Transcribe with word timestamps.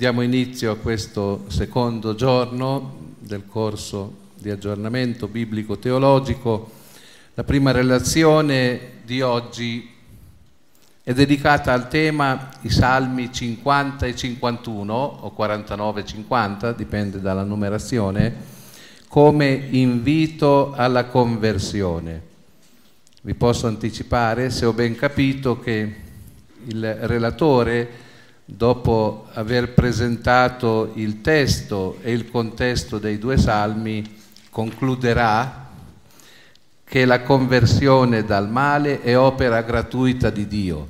Diamo 0.00 0.22
inizio 0.22 0.72
a 0.72 0.76
questo 0.76 1.44
secondo 1.48 2.14
giorno 2.14 3.12
del 3.18 3.42
corso 3.46 4.28
di 4.34 4.48
aggiornamento 4.48 5.28
biblico-teologico. 5.28 6.70
La 7.34 7.44
prima 7.44 7.70
relazione 7.70 8.80
di 9.04 9.20
oggi 9.20 9.90
è 11.02 11.12
dedicata 11.12 11.74
al 11.74 11.90
tema 11.90 12.48
i 12.62 12.70
salmi 12.70 13.30
50 13.30 14.06
e 14.06 14.16
51 14.16 14.94
o 14.94 15.30
49 15.32 16.00
e 16.00 16.04
50, 16.06 16.72
dipende 16.72 17.20
dalla 17.20 17.44
numerazione, 17.44 18.34
come 19.06 19.52
invito 19.68 20.72
alla 20.72 21.04
conversione. 21.04 22.22
Vi 23.20 23.34
posso 23.34 23.66
anticipare, 23.66 24.48
se 24.48 24.64
ho 24.64 24.72
ben 24.72 24.96
capito, 24.96 25.60
che 25.60 25.94
il 26.68 26.94
relatore 27.02 28.08
dopo 28.56 29.28
aver 29.32 29.74
presentato 29.74 30.92
il 30.94 31.20
testo 31.20 31.98
e 32.02 32.12
il 32.12 32.28
contesto 32.28 32.98
dei 32.98 33.18
due 33.18 33.38
salmi, 33.38 34.18
concluderà 34.50 35.68
che 36.84 37.04
la 37.04 37.22
conversione 37.22 38.24
dal 38.24 38.50
male 38.50 39.00
è 39.02 39.16
opera 39.16 39.62
gratuita 39.62 40.30
di 40.30 40.48
Dio. 40.48 40.88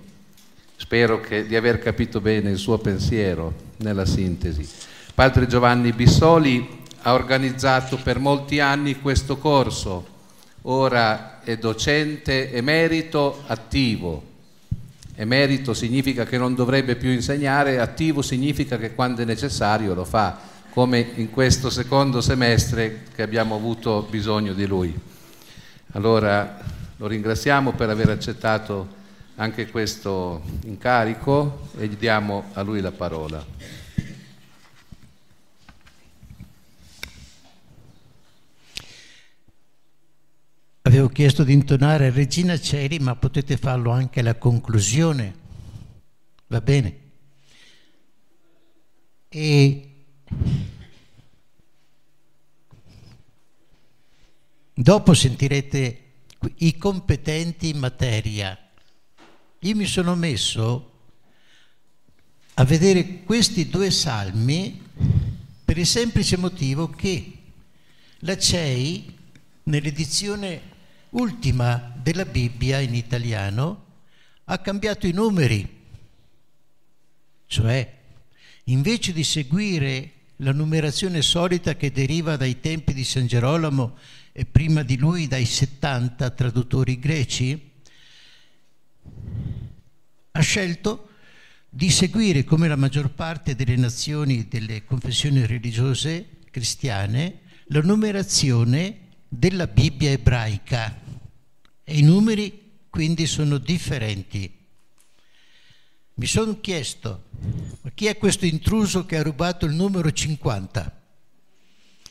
Spero 0.76 1.20
che, 1.20 1.46
di 1.46 1.54
aver 1.54 1.78
capito 1.78 2.20
bene 2.20 2.50
il 2.50 2.56
suo 2.56 2.78
pensiero 2.78 3.52
nella 3.78 4.06
sintesi. 4.06 4.66
Padre 5.14 5.46
Giovanni 5.46 5.92
Bissoli 5.92 6.78
ha 7.02 7.12
organizzato 7.12 7.98
per 7.98 8.18
molti 8.18 8.60
anni 8.60 9.00
questo 9.00 9.36
corso, 9.36 10.06
ora 10.62 11.42
è 11.42 11.58
docente 11.58 12.52
emerito 12.52 13.42
attivo 13.46 14.28
Emerito 15.20 15.74
significa 15.74 16.24
che 16.24 16.38
non 16.38 16.54
dovrebbe 16.54 16.96
più 16.96 17.10
insegnare, 17.10 17.78
attivo 17.78 18.22
significa 18.22 18.78
che 18.78 18.94
quando 18.94 19.20
è 19.20 19.26
necessario 19.26 19.92
lo 19.92 20.06
fa, 20.06 20.38
come 20.70 21.10
in 21.16 21.28
questo 21.28 21.68
secondo 21.68 22.22
semestre 22.22 23.02
che 23.14 23.20
abbiamo 23.20 23.54
avuto 23.54 24.06
bisogno 24.08 24.54
di 24.54 24.64
lui. 24.64 24.98
Allora 25.92 26.58
lo 26.96 27.06
ringraziamo 27.06 27.72
per 27.72 27.90
aver 27.90 28.08
accettato 28.08 28.88
anche 29.34 29.68
questo 29.68 30.40
incarico 30.64 31.68
e 31.76 31.86
gli 31.86 31.96
diamo 31.96 32.44
a 32.54 32.62
lui 32.62 32.80
la 32.80 32.92
parola. 32.92 33.44
Avevo 40.90 41.06
chiesto 41.06 41.44
di 41.44 41.52
intonare 41.52 42.10
Regina 42.10 42.58
Celi, 42.58 42.98
ma 42.98 43.14
potete 43.14 43.56
farlo 43.56 43.92
anche 43.92 44.18
alla 44.18 44.34
conclusione. 44.34 45.34
Va 46.48 46.60
bene? 46.60 46.98
E 49.28 49.90
dopo 54.74 55.14
sentirete 55.14 56.02
i 56.56 56.76
competenti 56.76 57.68
in 57.68 57.78
materia. 57.78 58.58
Io 59.60 59.76
mi 59.76 59.86
sono 59.86 60.16
messo 60.16 60.90
a 62.54 62.64
vedere 62.64 63.22
questi 63.22 63.68
due 63.68 63.92
salmi 63.92 64.82
per 65.64 65.78
il 65.78 65.86
semplice 65.86 66.36
motivo 66.36 66.88
che 66.88 67.32
la 68.22 68.36
CEI 68.36 69.18
nell'edizione 69.62 70.69
ultima 71.10 71.92
della 71.96 72.24
Bibbia 72.24 72.78
in 72.80 72.94
italiano 72.94 73.86
ha 74.44 74.58
cambiato 74.58 75.06
i 75.06 75.12
numeri, 75.12 75.78
cioè 77.46 77.98
invece 78.64 79.12
di 79.12 79.24
seguire 79.24 80.12
la 80.36 80.52
numerazione 80.52 81.22
solita 81.22 81.76
che 81.76 81.92
deriva 81.92 82.36
dai 82.36 82.60
tempi 82.60 82.92
di 82.94 83.04
San 83.04 83.26
Gerolamo 83.26 83.96
e 84.32 84.44
prima 84.44 84.82
di 84.82 84.96
lui 84.96 85.26
dai 85.28 85.44
70 85.44 86.30
traduttori 86.30 86.98
greci, 86.98 87.70
ha 90.32 90.40
scelto 90.40 91.08
di 91.68 91.90
seguire, 91.90 92.44
come 92.44 92.68
la 92.68 92.76
maggior 92.76 93.10
parte 93.10 93.54
delle 93.54 93.76
nazioni 93.76 94.48
delle 94.48 94.84
confessioni 94.84 95.46
religiose 95.46 96.38
cristiane, 96.50 97.40
la 97.66 97.80
numerazione 97.80 99.08
della 99.32 99.68
Bibbia 99.68 100.10
ebraica 100.10 101.00
e 101.84 101.96
i 101.96 102.02
numeri 102.02 102.80
quindi 102.90 103.26
sono 103.26 103.58
differenti. 103.58 104.52
Mi 106.14 106.26
sono 106.26 106.60
chiesto, 106.60 107.26
ma 107.80 107.90
chi 107.94 108.06
è 108.06 108.18
questo 108.18 108.44
intruso 108.44 109.06
che 109.06 109.16
ha 109.16 109.22
rubato 109.22 109.66
il 109.66 109.72
numero 109.72 110.10
50? 110.10 111.02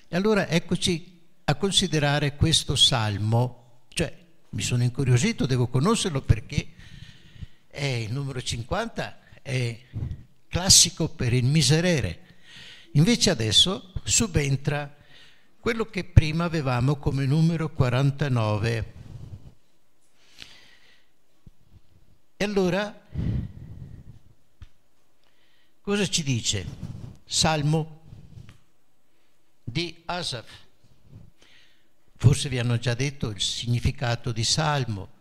E 0.07 0.15
allora 0.15 0.47
eccoci 0.47 1.19
a 1.43 1.55
considerare 1.55 2.35
questo 2.35 2.75
salmo, 2.75 3.81
cioè 3.89 4.15
mi 4.51 4.61
sono 4.61 4.83
incuriosito, 4.83 5.45
devo 5.45 5.67
conoscerlo 5.67 6.21
perché 6.21 6.69
è 7.67 7.85
il 7.85 8.13
numero 8.13 8.41
50 8.41 9.19
è 9.41 9.79
classico 10.47 11.09
per 11.09 11.33
il 11.33 11.43
miserere. 11.43 12.19
Invece 12.93 13.29
adesso 13.29 13.91
subentra 14.03 14.95
quello 15.59 15.85
che 15.85 16.05
prima 16.05 16.45
avevamo 16.45 16.95
come 16.95 17.25
numero 17.25 17.69
49. 17.69 18.93
E 22.37 22.45
allora, 22.45 23.07
cosa 25.81 26.07
ci 26.07 26.23
dice? 26.23 26.65
Salmo 27.25 28.01
di 29.63 30.01
Asaf. 30.05 30.47
Forse 32.15 32.49
vi 32.49 32.59
hanno 32.59 32.77
già 32.77 32.93
detto 32.93 33.29
il 33.29 33.41
significato 33.41 34.31
di 34.31 34.43
salmo. 34.45 35.17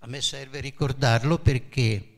A 0.00 0.06
me 0.08 0.20
serve 0.20 0.60
ricordarlo 0.60 1.38
perché 1.38 2.08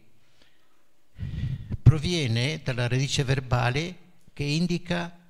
proviene 1.83 2.61
dalla 2.65 2.89
radice 2.89 3.23
verbale 3.23 3.97
che 4.33 4.43
indica 4.45 5.26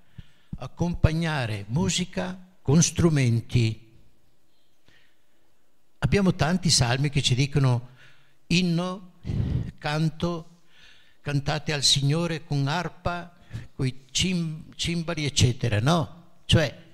accompagnare 0.57 1.65
musica 1.69 2.39
con 2.63 2.83
strumenti. 2.83 3.85
abbiamo 5.99 6.35
tanti 6.35 6.71
salmi 6.71 7.09
che 7.09 7.23
ci 7.23 7.35
dicono 7.35 7.89
inno, 8.49 9.15
canto, 9.79 10.63
cantate 11.21 11.73
al 11.73 11.83
Signore 11.83 12.45
con 12.45 12.69
arpa, 12.69 13.35
con 13.75 13.87
i 13.87 14.05
cim- 14.11 14.75
cimbali, 14.77 15.25
eccetera, 15.25 15.81
no? 15.81 16.41
Cioè, 16.45 16.85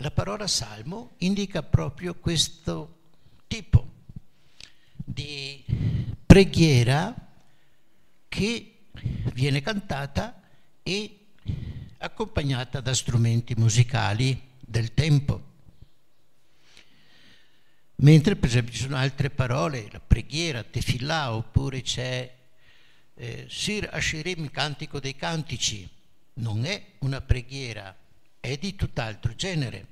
la 0.00 0.10
parola 0.10 0.46
salmo 0.46 1.12
indica 1.18 1.62
proprio 1.62 2.14
questo 2.14 3.00
tipo 3.46 3.86
di 4.94 5.64
preghiera 6.24 7.14
che 8.28 8.78
viene 9.34 9.60
cantata 9.60 10.40
e 10.82 11.26
accompagnata 11.98 12.80
da 12.80 12.94
strumenti 12.94 13.54
musicali 13.56 14.40
del 14.58 14.94
tempo. 14.94 15.46
Mentre 17.96 18.36
per 18.36 18.48
esempio 18.48 18.72
ci 18.72 18.82
sono 18.82 18.96
altre 18.96 19.30
parole, 19.30 19.88
la 19.90 20.00
preghiera, 20.00 20.62
tefillah, 20.62 21.34
oppure 21.34 21.82
c'è 21.82 22.32
eh, 23.14 23.46
Sir 23.48 23.88
Asherim, 23.90 24.50
cantico 24.50 25.00
dei 25.00 25.16
cantici, 25.16 25.88
non 26.34 26.64
è 26.64 26.80
una 27.00 27.20
preghiera, 27.20 27.94
è 28.38 28.56
di 28.56 28.76
tutt'altro 28.76 29.34
genere. 29.34 29.86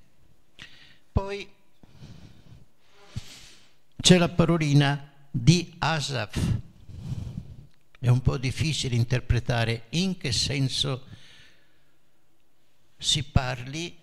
Poi 1.10 1.48
c'è 4.00 4.18
la 4.18 4.28
parolina 4.28 5.12
di 5.28 5.74
Asaf, 5.78 6.38
è 7.98 8.08
un 8.08 8.20
po' 8.20 8.38
difficile 8.38 8.94
interpretare 8.94 9.86
in 9.90 10.16
che 10.16 10.30
senso 10.30 11.06
si 12.96 13.22
parli 13.24 13.96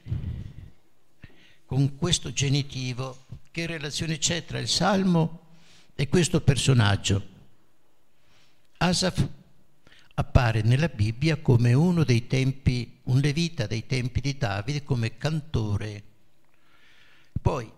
con 1.66 1.98
questo 1.98 2.32
genitivo, 2.32 3.26
che 3.52 3.66
relazione 3.66 4.18
c'è 4.18 4.46
tra 4.46 4.60
il 4.60 4.68
salmo 4.68 5.58
e 5.96 6.08
questo 6.08 6.42
personaggio. 6.42 7.32
Asaf 8.78 9.28
appare 10.16 10.62
nella 10.62 10.88
Bibbia 10.88 11.38
come 11.38 11.74
uno 11.74 12.04
dei 12.04 12.28
tempi, 12.28 13.00
un 13.04 13.20
levita 13.20 13.66
dei 13.66 13.86
tempi 13.86 14.22
di 14.22 14.38
Davide, 14.38 14.84
come 14.84 15.18
cantore. 15.18 16.04
Poi 17.42 17.72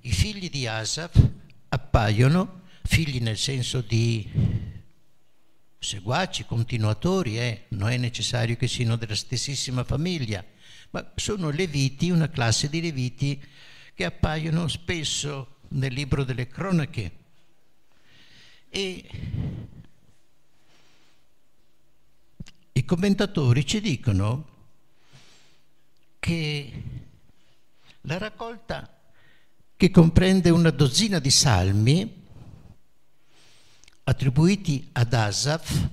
i 0.00 0.12
figli 0.12 0.50
di 0.50 0.66
Asaf 0.66 1.30
appaiono, 1.68 2.62
figli 2.82 3.20
nel 3.20 3.38
senso 3.38 3.80
di 3.80 4.28
seguaci, 5.84 6.46
continuatori, 6.46 7.38
eh? 7.38 7.66
non 7.68 7.90
è 7.90 7.96
necessario 7.96 8.56
che 8.56 8.66
siano 8.66 8.96
della 8.96 9.14
stessissima 9.14 9.84
famiglia, 9.84 10.42
ma 10.90 11.12
sono 11.14 11.50
leviti, 11.50 12.10
una 12.10 12.30
classe 12.30 12.68
di 12.68 12.80
leviti 12.80 13.40
che 13.94 14.04
appaiono 14.04 14.66
spesso 14.66 15.58
nel 15.68 15.92
libro 15.92 16.24
delle 16.24 16.48
cronache. 16.48 17.12
E 18.70 19.08
i 22.72 22.84
commentatori 22.84 23.66
ci 23.66 23.80
dicono 23.80 24.48
che 26.18 26.82
la 28.00 28.18
raccolta 28.18 29.00
che 29.76 29.90
comprende 29.90 30.50
una 30.50 30.70
dozzina 30.70 31.18
di 31.18 31.30
salmi 31.30 32.22
attribuiti 34.04 34.88
ad 34.92 35.12
Asaf 35.14 35.88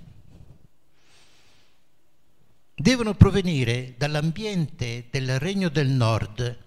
devono 2.75 3.13
provenire 3.13 3.93
dall'ambiente 3.97 5.07
del 5.09 5.39
Regno 5.39 5.69
del 5.69 5.89
Nord 5.89 6.57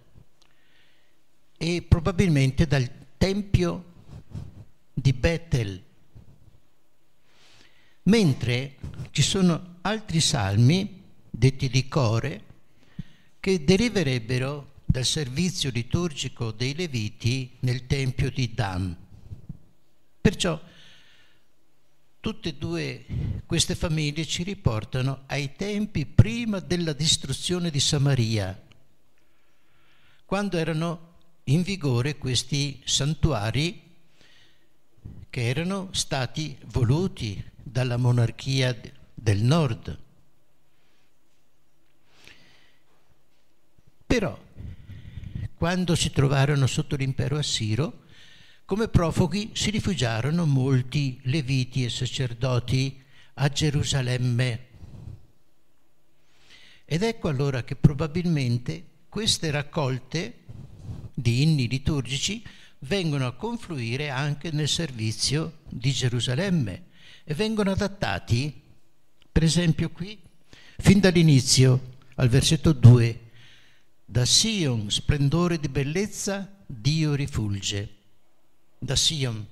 e 1.56 1.82
probabilmente 1.82 2.66
dal 2.66 2.88
Tempio 3.18 3.92
di 4.92 5.12
Bethel, 5.12 5.82
mentre 8.04 8.76
ci 9.10 9.22
sono 9.22 9.76
altri 9.82 10.20
salmi, 10.20 11.02
detti 11.30 11.68
di 11.68 11.88
core, 11.88 12.42
che 13.40 13.64
deriverebbero 13.64 14.72
dal 14.84 15.04
servizio 15.04 15.70
liturgico 15.70 16.52
dei 16.52 16.74
Leviti 16.74 17.56
nel 17.60 17.86
Tempio 17.86 18.30
di 18.30 18.54
Dam. 18.54 18.96
Perciò 20.20 20.60
tutte 22.24 22.48
e 22.48 22.54
due 22.54 23.04
queste 23.44 23.74
famiglie 23.74 24.24
ci 24.24 24.44
riportano 24.44 25.24
ai 25.26 25.54
tempi 25.56 26.06
prima 26.06 26.58
della 26.58 26.94
distruzione 26.94 27.68
di 27.68 27.78
Samaria, 27.78 28.58
quando 30.24 30.56
erano 30.56 31.16
in 31.44 31.60
vigore 31.60 32.16
questi 32.16 32.80
santuari 32.86 33.78
che 35.28 35.46
erano 35.46 35.90
stati 35.90 36.56
voluti 36.68 37.44
dalla 37.62 37.98
monarchia 37.98 38.74
del 39.12 39.42
nord. 39.42 39.98
Però, 44.06 44.42
quando 45.56 45.94
si 45.94 46.10
trovarono 46.10 46.66
sotto 46.66 46.96
l'impero 46.96 47.36
assiro, 47.36 48.03
come 48.66 48.88
profughi 48.88 49.50
si 49.52 49.70
rifugiarono 49.70 50.46
molti 50.46 51.20
leviti 51.24 51.84
e 51.84 51.90
sacerdoti 51.90 52.98
a 53.34 53.48
Gerusalemme. 53.48 54.66
Ed 56.86 57.02
ecco 57.02 57.28
allora 57.28 57.62
che 57.62 57.76
probabilmente 57.76 58.84
queste 59.08 59.50
raccolte 59.50 60.44
di 61.14 61.42
inni 61.42 61.68
liturgici 61.68 62.42
vengono 62.80 63.26
a 63.26 63.34
confluire 63.34 64.08
anche 64.08 64.50
nel 64.50 64.68
servizio 64.68 65.58
di 65.68 65.92
Gerusalemme 65.92 66.86
e 67.24 67.34
vengono 67.34 67.70
adattati, 67.70 68.62
per 69.30 69.42
esempio 69.42 69.90
qui, 69.90 70.18
fin 70.78 71.00
dall'inizio, 71.00 71.92
al 72.16 72.28
versetto 72.28 72.72
2, 72.72 73.20
da 74.06 74.24
Sion, 74.24 74.90
splendore 74.90 75.58
di 75.58 75.68
bellezza, 75.68 76.50
Dio 76.66 77.14
rifulge 77.14 78.02
da 78.84 78.96
Sion. 78.96 79.46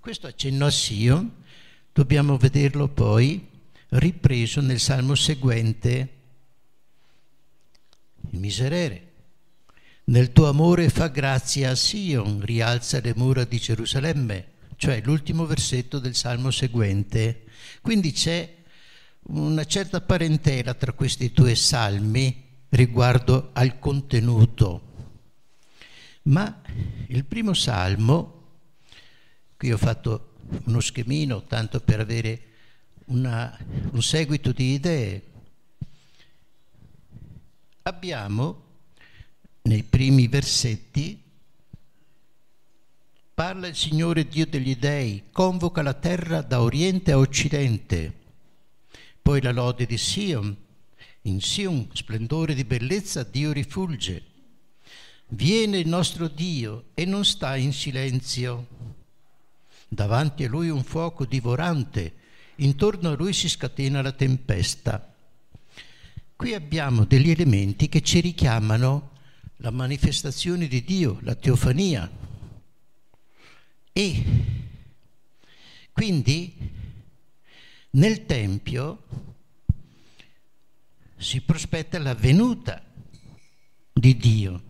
Questo 0.00 0.26
accenno 0.26 0.66
a 0.66 0.70
Sion 0.70 1.44
dobbiamo 1.92 2.36
vederlo 2.36 2.88
poi 2.88 3.48
ripreso 3.88 4.60
nel 4.60 4.80
salmo 4.80 5.14
seguente, 5.14 6.08
il 8.30 8.38
miserere. 8.38 9.02
Nel 10.04 10.32
tuo 10.32 10.48
amore 10.48 10.88
fa 10.88 11.08
grazia 11.08 11.70
a 11.70 11.74
Sion, 11.74 12.40
rialza 12.40 13.00
le 13.00 13.12
mura 13.16 13.44
di 13.44 13.58
Gerusalemme, 13.58 14.52
cioè 14.76 15.00
l'ultimo 15.04 15.46
versetto 15.46 15.98
del 15.98 16.14
salmo 16.14 16.50
seguente. 16.50 17.44
Quindi 17.82 18.12
c'è 18.12 18.54
una 19.28 19.64
certa 19.64 20.00
parentela 20.00 20.74
tra 20.74 20.92
questi 20.92 21.32
due 21.32 21.54
salmi 21.56 22.44
riguardo 22.68 23.50
al 23.52 23.78
contenuto 23.78 24.85
ma 26.26 26.62
il 27.08 27.24
primo 27.24 27.54
salmo, 27.54 28.44
qui 29.56 29.72
ho 29.72 29.76
fatto 29.76 30.34
uno 30.64 30.80
schemino 30.80 31.44
tanto 31.44 31.80
per 31.80 32.00
avere 32.00 32.42
una, 33.06 33.56
un 33.92 34.02
seguito 34.02 34.52
di 34.52 34.72
idee, 34.72 35.22
abbiamo 37.82 38.64
nei 39.62 39.82
primi 39.82 40.26
versetti 40.28 41.22
parla 43.34 43.68
il 43.68 43.76
Signore 43.76 44.26
Dio 44.26 44.46
degli 44.46 44.76
dei, 44.76 45.24
convoca 45.30 45.82
la 45.82 45.94
terra 45.94 46.40
da 46.40 46.62
oriente 46.62 47.12
a 47.12 47.18
occidente, 47.18 48.12
poi 49.20 49.42
la 49.42 49.52
lode 49.52 49.84
di 49.84 49.98
Sion, 49.98 50.56
in 51.22 51.40
Sion, 51.40 51.88
splendore 51.92 52.54
di 52.54 52.64
bellezza, 52.64 53.22
Dio 53.24 53.52
rifulge 53.52 54.34
Viene 55.28 55.78
il 55.78 55.88
nostro 55.88 56.28
Dio 56.28 56.90
e 56.94 57.04
non 57.04 57.24
sta 57.24 57.56
in 57.56 57.72
silenzio. 57.72 58.68
Davanti 59.88 60.44
a 60.44 60.48
lui 60.48 60.68
un 60.68 60.84
fuoco 60.84 61.24
divorante, 61.24 62.14
intorno 62.56 63.10
a 63.10 63.16
lui 63.16 63.32
si 63.32 63.48
scatena 63.48 64.02
la 64.02 64.12
tempesta. 64.12 65.14
Qui 66.36 66.54
abbiamo 66.54 67.04
degli 67.04 67.30
elementi 67.30 67.88
che 67.88 68.02
ci 68.02 68.20
richiamano 68.20 69.10
la 69.56 69.70
manifestazione 69.70 70.68
di 70.68 70.84
Dio, 70.84 71.18
la 71.22 71.34
teofania. 71.34 72.08
E 73.92 74.24
quindi 75.92 76.54
nel 77.90 78.26
Tempio 78.26 79.02
si 81.16 81.40
prospetta 81.40 81.98
la 81.98 82.14
venuta 82.14 82.80
di 83.92 84.16
Dio 84.16 84.65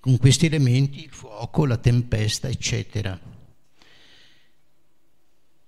con 0.00 0.16
questi 0.18 0.46
elementi, 0.46 1.04
il 1.04 1.10
fuoco, 1.10 1.66
la 1.66 1.76
tempesta, 1.76 2.48
eccetera. 2.48 3.18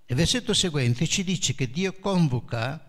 Il 0.06 0.16
versetto 0.16 0.54
seguente 0.54 1.06
ci 1.06 1.22
dice 1.22 1.54
che 1.54 1.70
Dio 1.70 1.92
convoca 1.94 2.84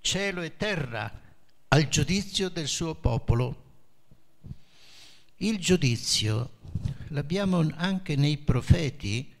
cielo 0.00 0.40
e 0.42 0.56
terra 0.56 1.20
al 1.68 1.88
giudizio 1.88 2.48
del 2.48 2.68
suo 2.68 2.94
popolo. 2.94 3.64
Il 5.36 5.58
giudizio 5.58 6.52
l'abbiamo 7.08 7.70
anche 7.76 8.16
nei 8.16 8.38
profeti 8.38 9.34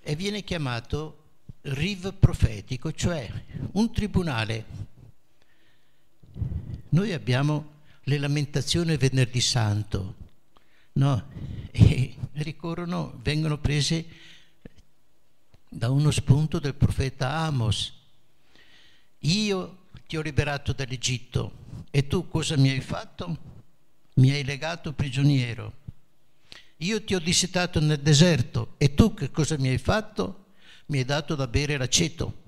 e 0.00 0.16
viene 0.16 0.42
chiamato 0.42 1.22
riv 1.62 2.14
profetico, 2.14 2.92
cioè 2.92 3.30
un 3.72 3.92
tribunale. 3.92 4.64
Noi 6.90 7.12
abbiamo 7.12 7.73
le 8.04 8.18
lamentazioni 8.18 8.96
venerdì 8.96 9.40
santo, 9.40 10.14
no? 10.92 11.28
E 11.70 12.16
ricorrono, 12.32 13.18
vengono 13.22 13.58
prese 13.58 14.06
da 15.68 15.90
uno 15.90 16.10
spunto 16.10 16.58
del 16.58 16.74
profeta 16.74 17.30
Amos. 17.30 17.92
Io 19.20 19.86
ti 20.06 20.16
ho 20.16 20.20
liberato 20.20 20.72
dall'Egitto 20.72 21.62
e 21.90 22.06
tu 22.06 22.28
cosa 22.28 22.56
mi 22.56 22.68
hai 22.68 22.80
fatto? 22.80 23.52
Mi 24.14 24.30
hai 24.30 24.44
legato 24.44 24.92
prigioniero. 24.92 25.82
Io 26.78 27.02
ti 27.02 27.14
ho 27.14 27.18
dissetato 27.20 27.80
nel 27.80 28.00
deserto 28.00 28.74
e 28.76 28.94
tu 28.94 29.14
che 29.14 29.30
cosa 29.30 29.56
mi 29.58 29.68
hai 29.68 29.78
fatto? 29.78 30.46
Mi 30.86 30.98
hai 30.98 31.04
dato 31.04 31.34
da 31.34 31.46
bere 31.46 31.78
l'aceto, 31.78 32.42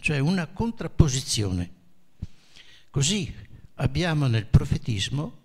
cioè 0.00 0.18
una 0.18 0.46
contrapposizione. 0.46 1.72
Così 2.90 3.34
abbiamo 3.76 4.26
nel 4.26 4.46
profetismo 4.46 5.44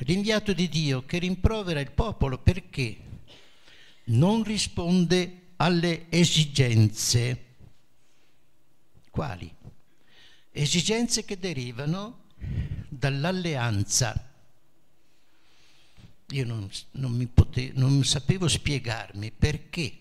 l'inviato 0.00 0.52
di 0.52 0.68
Dio 0.68 1.04
che 1.04 1.18
rimprovera 1.18 1.80
il 1.80 1.92
popolo 1.92 2.38
perché 2.38 2.96
non 4.04 4.42
risponde 4.42 5.52
alle 5.56 6.06
esigenze. 6.10 7.44
Quali? 9.10 9.52
Esigenze 10.50 11.24
che 11.24 11.38
derivano 11.38 12.24
dall'alleanza. 12.88 14.26
Io 16.30 16.44
non, 16.44 16.68
non, 16.92 17.30
potevo, 17.32 17.80
non 17.80 18.04
sapevo 18.04 18.48
spiegarmi 18.48 19.30
perché 19.30 19.98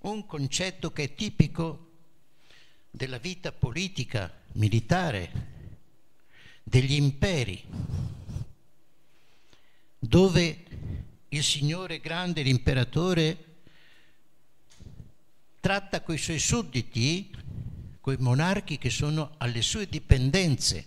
un 0.00 0.24
concetto 0.24 0.92
che 0.92 1.04
è 1.04 1.14
tipico 1.14 1.88
della 2.90 3.18
vita 3.18 3.52
politica, 3.52 4.39
militare, 4.52 5.48
degli 6.62 6.94
imperi, 6.94 7.64
dove 9.98 10.64
il 11.28 11.42
Signore 11.42 12.00
grande, 12.00 12.42
l'imperatore, 12.42 13.44
tratta 15.60 16.02
coi 16.02 16.18
suoi 16.18 16.38
sudditi, 16.38 17.30
coi 18.00 18.16
monarchi 18.18 18.78
che 18.78 18.90
sono 18.90 19.34
alle 19.38 19.62
sue 19.62 19.86
dipendenze, 19.88 20.86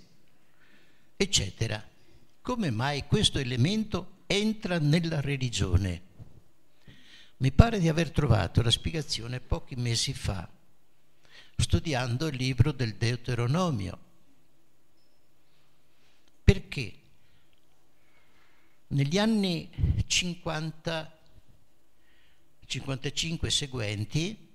eccetera. 1.15 1.81
Come 2.41 2.71
mai 2.71 3.05
questo 3.05 3.39
elemento 3.39 4.23
entra 4.25 4.79
nella 4.79 5.21
religione? 5.21 6.01
Mi 7.37 7.51
pare 7.51 7.79
di 7.79 7.87
aver 7.87 8.11
trovato 8.11 8.61
la 8.61 8.71
spiegazione 8.71 9.39
pochi 9.39 9.75
mesi 9.75 10.13
fa, 10.13 10.49
studiando 11.55 12.27
il 12.27 12.35
libro 12.35 12.71
del 12.71 12.95
Deuteronomio. 12.95 13.99
Perché 16.43 16.93
negli 18.87 19.17
anni 19.17 19.69
50, 20.05 21.19
55 22.65 23.49
seguenti, 23.49 24.49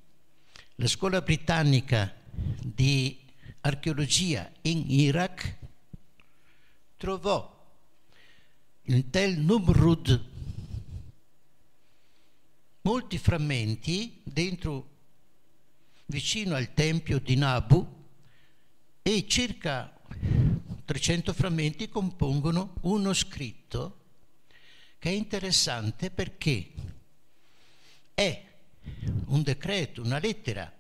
la 0.77 0.87
scuola 0.87 1.21
britannica 1.21 2.15
di 2.63 3.19
archeologia 3.61 4.51
in 4.63 4.85
Iraq 4.89 5.57
trovò 6.97 7.57
in 8.83 9.11
Tel 9.11 9.39
Numrud 9.39 10.27
molti 12.83 13.19
frammenti 13.19 14.21
dentro 14.23 14.98
vicino 16.09 16.55
al 16.55 16.75
tempio 16.75 17.19
di 17.19 17.37
Nabu 17.37 17.87
e 19.03 19.27
circa 19.27 19.93
300 20.85 21.33
frammenti 21.33 21.89
compongono 21.89 22.75
uno 22.83 23.13
scritto 23.13 23.97
che 24.99 25.11
è 25.11 25.13
interessante 25.13 26.11
perché 26.11 26.73
è 28.15 28.45
un 29.27 29.43
decreto, 29.43 30.03
una 30.03 30.19
lettera 30.19 30.73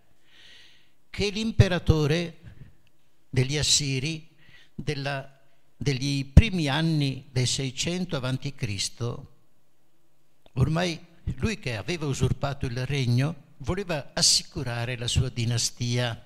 che 1.11 1.31
l'imperatore 1.31 2.39
degli 3.31 3.57
Assiri 3.57 4.29
della 4.75 5.39
degli 5.81 6.25
primi 6.25 6.67
anni 6.67 7.29
del 7.31 7.47
600 7.47 8.17
a.C., 8.17 9.15
ormai 10.55 10.99
lui 11.37 11.59
che 11.61 11.77
aveva 11.77 12.07
usurpato 12.07 12.67
il 12.67 12.85
regno 12.85 13.47
voleva 13.59 14.11
assicurare 14.15 14.97
la 14.97 15.09
sua 15.09 15.29
dinastia 15.29 16.25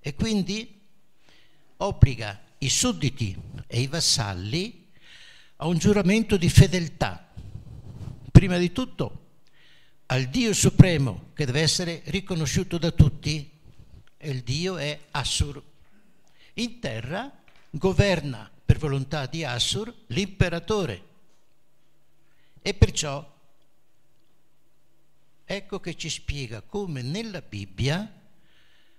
e 0.00 0.14
quindi 0.14 0.80
obbliga 1.78 2.40
i 2.58 2.68
sudditi 2.68 3.36
e 3.66 3.80
i 3.80 3.86
vassalli 3.86 4.88
a 5.56 5.66
un 5.66 5.78
giuramento 5.78 6.36
di 6.36 6.48
fedeltà, 6.48 7.32
prima 8.30 8.58
di 8.58 8.72
tutto 8.72 9.24
al 10.06 10.24
Dio 10.26 10.52
supremo 10.52 11.30
che 11.34 11.46
deve 11.46 11.62
essere 11.62 12.02
riconosciuto 12.06 12.78
da 12.78 12.92
tutti 12.92 13.50
e 14.16 14.30
il 14.30 14.42
Dio 14.42 14.76
è 14.76 14.98
Assur. 15.10 15.62
In 16.54 16.78
terra 16.78 17.42
governa 17.70 18.50
per 18.64 18.78
volontà 18.78 19.26
di 19.26 19.44
Assur 19.44 19.92
l'imperatore. 20.08 21.04
E 22.62 22.74
perciò 22.74 23.35
ecco 25.46 25.78
che 25.78 25.94
ci 25.96 26.10
spiega 26.10 26.60
come 26.60 27.02
nella 27.02 27.40
Bibbia 27.40 28.12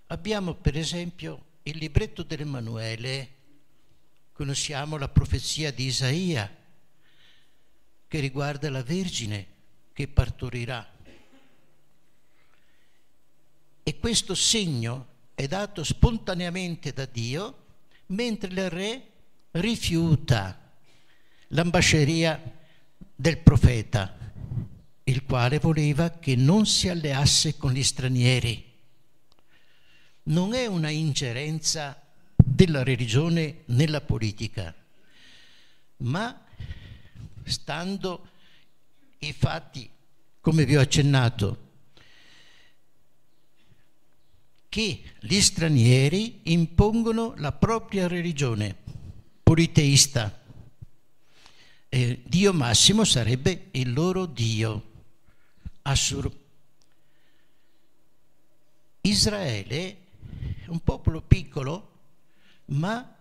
abbiamo 0.08 0.54
per 0.56 0.78
esempio 0.78 1.46
il 1.64 1.78
libretto 1.78 2.24
dell'Emanuele, 2.24 3.36
conosciamo 4.32 4.98
la 4.98 5.10
profezia 5.10 5.72
di 5.72 5.86
Isaia 5.86 6.50
che 8.08 8.20
riguarda 8.20 8.70
la 8.70 8.82
Vergine 8.82 9.46
che 9.92 10.08
partorirà. 10.08 10.96
E 13.84 14.00
questo 14.00 14.34
segno 14.34 15.08
è 15.36 15.48
dato 15.48 15.84
spontaneamente 15.84 16.94
da 16.94 17.06
Dio 17.06 17.66
mentre 18.08 18.50
il 18.50 18.70
re 18.70 19.12
rifiuta 19.52 20.72
l'ambasceria 21.48 22.42
del 23.14 23.38
profeta, 23.40 24.27
il 25.08 25.24
quale 25.24 25.60
voleva 25.60 26.12
che 26.12 26.36
non 26.36 26.66
si 26.66 26.90
alleasse 26.90 27.58
con 27.58 27.72
gli 27.72 27.84
stranieri. 27.84 28.64
Non 30.24 30.54
è 30.54 30.66
una 30.66 30.90
ingerenza 30.90 32.02
della 32.36 32.84
religione 32.84 33.64
nella 33.68 34.02
politica, 34.02 34.74
ma 35.98 36.46
stando 37.44 38.28
i 39.20 39.32
fatti, 39.32 39.90
come 40.42 40.66
vi 40.66 40.76
ho 40.76 40.82
accennato, 40.82 41.66
che 44.68 45.02
gli 45.22 45.40
stranieri 45.40 46.42
impongono 46.44 47.34
la 47.38 47.54
propria 47.54 48.08
religione 48.08 48.76
politeista. 49.42 50.44
E 51.88 52.22
Dio 52.26 52.52
massimo 52.52 53.06
sarebbe 53.06 53.70
il 53.72 53.94
loro 53.94 54.26
Dio, 54.26 54.87
Assur. 55.88 56.30
Israele 59.02 59.98
è 60.64 60.68
un 60.68 60.82
popolo 60.82 61.22
piccolo, 61.22 62.00
ma 62.66 63.16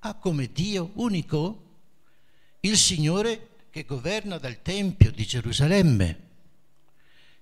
ha 0.00 0.14
come 0.14 0.52
Dio 0.52 0.90
unico 0.96 1.64
il 2.60 2.76
Signore 2.76 3.48
che 3.70 3.86
governa 3.86 4.36
dal 4.36 4.60
Tempio 4.60 5.10
di 5.10 5.24
Gerusalemme. 5.24 6.26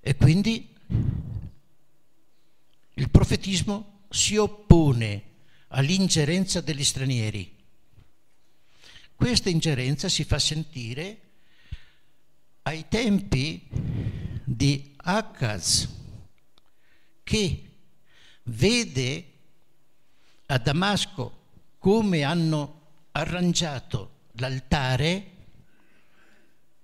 E 0.00 0.14
quindi 0.14 0.72
il 2.94 3.10
profetismo 3.10 4.04
si 4.10 4.36
oppone 4.36 5.24
all'ingerenza 5.68 6.60
degli 6.60 6.84
stranieri. 6.84 7.52
Questa 9.16 9.48
ingerenza 9.48 10.08
si 10.08 10.22
fa 10.22 10.38
sentire 10.38 11.20
ai 12.62 12.86
tempi 12.88 14.25
di 14.48 14.94
Akaz, 14.98 15.88
che 17.24 17.62
vede 18.44 19.32
a 20.46 20.58
Damasco 20.58 21.38
come 21.78 22.22
hanno 22.22 22.80
arrangiato 23.12 24.10
l'altare 24.34 25.32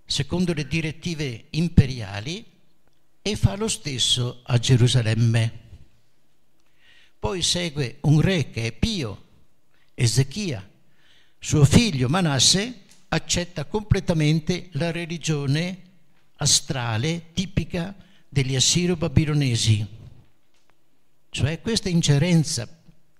secondo 0.05 0.53
le 0.53 0.67
direttive 0.67 1.47
imperiali 1.51 2.45
e 3.23 3.37
fa 3.37 3.55
lo 3.55 3.69
stesso 3.69 4.41
a 4.45 4.59
Gerusalemme. 4.59 5.61
Poi 7.19 7.41
segue 7.43 7.99
un 8.03 8.21
re 8.21 8.51
che 8.51 8.67
è 8.67 8.73
Pio, 8.73 9.25
Ezechia. 9.95 10.69
Suo 11.39 11.65
figlio 11.65 12.09
Manasse 12.09 12.81
accetta 13.09 13.65
completamente 13.67 14.69
la 14.73 14.91
religione 14.91 15.92
astrale 16.43 17.33
tipica 17.33 17.95
degli 18.29 18.55
assiro-babilonesi. 18.55 19.87
Cioè 21.31 21.61
questa 21.61 21.89
ingerenza 21.89 22.69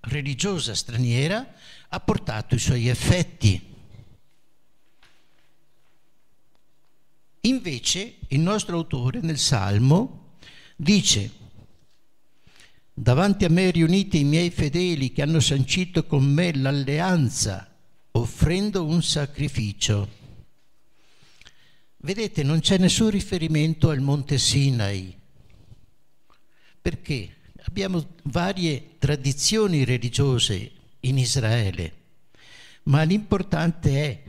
religiosa 0.01 0.75
straniera 0.75 1.55
ha 1.89 2.01
portato 2.01 2.55
i 2.55 2.59
suoi 2.59 2.89
effetti. 2.89 3.71
Invece 7.45 8.17
il 8.29 8.41
nostro 8.41 8.77
autore 8.77 9.21
nel 9.21 9.39
Salmo 9.39 10.37
dice 10.77 11.31
davanti 12.95 13.45
a 13.45 13.49
me 13.49 13.71
riunite 13.71 14.19
i 14.19 14.25
miei 14.25 14.51
fedeli 14.51 15.13
che 15.13 15.23
hanno 15.23 15.41
sancito 15.41 16.05
con 16.05 16.25
me 16.25 16.55
l'alleanza 16.55 17.69
offrendo 18.13 18.85
un 18.85 19.03
sacrificio. 19.03 20.21
Vedete, 22.05 22.43
non 22.43 22.59
c'è 22.59 22.79
nessun 22.79 23.11
riferimento 23.11 23.89
al 23.89 24.01
monte 24.01 24.37
Sinai. 24.37 25.17
Perché? 26.81 27.37
Abbiamo 27.65 28.15
varie 28.25 28.97
tradizioni 28.99 29.85
religiose 29.85 30.73
in 31.01 31.17
Israele, 31.17 31.93
ma 32.85 33.05
l'importante 33.05 34.05
è 34.05 34.23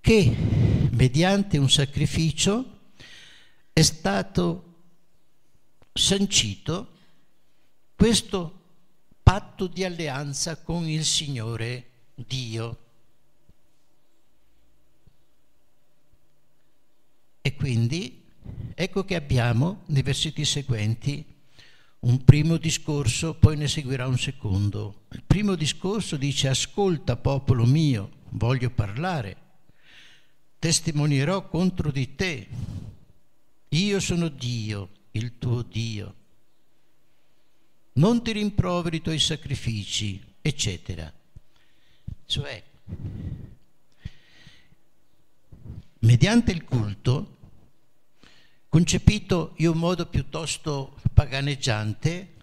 che 0.00 0.34
mediante 0.92 1.58
un 1.58 1.68
sacrificio 1.68 2.78
è 3.70 3.82
stato 3.82 4.74
sancito 5.92 6.88
questo 7.94 8.60
patto 9.22 9.66
di 9.66 9.84
alleanza 9.84 10.56
con 10.56 10.88
il 10.88 11.04
Signore 11.04 11.90
Dio. 12.14 12.81
E 17.42 17.54
quindi 17.56 18.24
ecco 18.74 19.04
che 19.04 19.16
abbiamo 19.16 19.82
nei 19.86 20.02
versetti 20.02 20.44
seguenti 20.44 21.24
un 22.00 22.24
primo 22.24 22.56
discorso, 22.56 23.34
poi 23.34 23.56
ne 23.56 23.68
seguirà 23.68 24.06
un 24.06 24.18
secondo. 24.18 25.02
Il 25.10 25.22
primo 25.26 25.54
discorso 25.54 26.16
dice 26.16 26.48
ascolta 26.48 27.16
popolo 27.16 27.64
mio, 27.64 28.10
voglio 28.30 28.70
parlare, 28.70 29.36
testimonierò 30.58 31.48
contro 31.48 31.90
di 31.90 32.14
te. 32.14 32.48
Io 33.68 34.00
sono 34.00 34.28
Dio, 34.28 34.88
il 35.12 35.38
tuo 35.38 35.62
Dio. 35.62 36.14
Non 37.94 38.22
ti 38.22 38.32
rimproveri 38.32 38.96
i 38.96 39.02
tuoi 39.02 39.18
sacrifici, 39.18 40.20
eccetera. 40.40 41.12
Cioè, 42.26 42.62
mediante 46.02 46.52
il 46.52 46.64
culto, 46.64 47.36
concepito 48.68 49.54
in 49.56 49.68
un 49.68 49.78
modo 49.78 50.06
piuttosto 50.06 50.96
paganeggiante, 51.12 52.34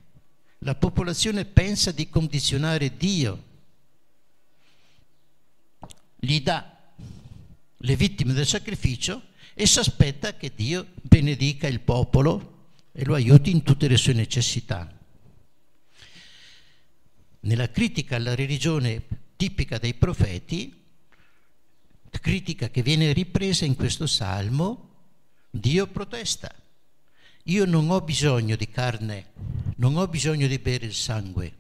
la 0.60 0.76
popolazione 0.76 1.46
pensa 1.46 1.92
di 1.92 2.10
condizionare 2.10 2.96
Dio, 2.96 3.44
gli 6.18 6.42
dà 6.42 6.78
le 7.78 7.96
vittime 7.96 8.34
del 8.34 8.46
sacrificio 8.46 9.22
e 9.54 9.66
si 9.66 9.80
aspetta 9.80 10.36
che 10.36 10.52
Dio 10.54 10.88
benedica 11.02 11.68
il 11.68 11.80
popolo 11.80 12.58
e 12.92 13.06
lo 13.06 13.14
aiuti 13.14 13.52
in 13.52 13.64
tutte 13.64 13.88
le 13.88 13.98
sue 13.98 14.14
necessità. 14.14 14.94
Nella 17.42 17.70
critica 17.70 18.18
alla 18.18 18.36
religione 18.36 19.06
tipica 19.38 19.78
dei 19.78 19.94
profeti, 19.94 20.79
critica 22.20 22.70
che 22.70 22.82
viene 22.82 23.14
ripresa 23.14 23.66
in 23.66 23.76
questo 23.76 24.08
salmo, 24.08 24.90
Dio 25.50 25.88
protesta. 25.88 26.54
Io 27.44 27.66
non 27.66 27.90
ho 27.90 28.02
bisogno 28.02 28.56
di 28.56 28.68
carne, 28.70 29.32
non 29.78 29.98
ho 29.98 30.08
bisogno 30.08 30.48
di 30.48 30.60
bere 30.60 30.86
il 30.86 30.94
sangue. 30.94 31.54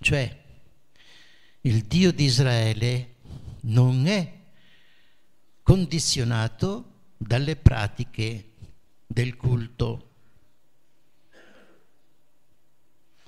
Cioè, 0.00 0.44
il 1.62 1.84
Dio 1.84 2.12
di 2.12 2.24
Israele 2.24 3.14
non 3.62 4.06
è 4.06 4.32
condizionato 5.62 6.92
dalle 7.16 7.56
pratiche 7.56 8.52
del 9.06 9.36
culto. 9.36 10.10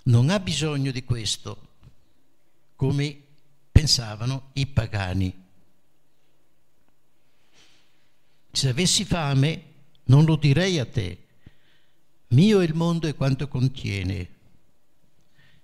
Non 0.04 0.30
ha 0.30 0.38
bisogno 0.40 0.90
di 0.90 1.04
questo 1.04 1.66
come 2.76 3.20
pensavano 3.72 4.50
i 4.54 4.66
pagani. 4.66 5.46
Se 8.58 8.70
avessi 8.70 9.04
fame 9.04 9.62
non 10.06 10.24
lo 10.24 10.34
direi 10.34 10.80
a 10.80 10.84
te, 10.84 11.26
mio 12.30 12.58
è 12.58 12.64
il 12.64 12.74
mondo 12.74 13.06
e 13.06 13.14
quanto 13.14 13.46
contiene. 13.46 14.28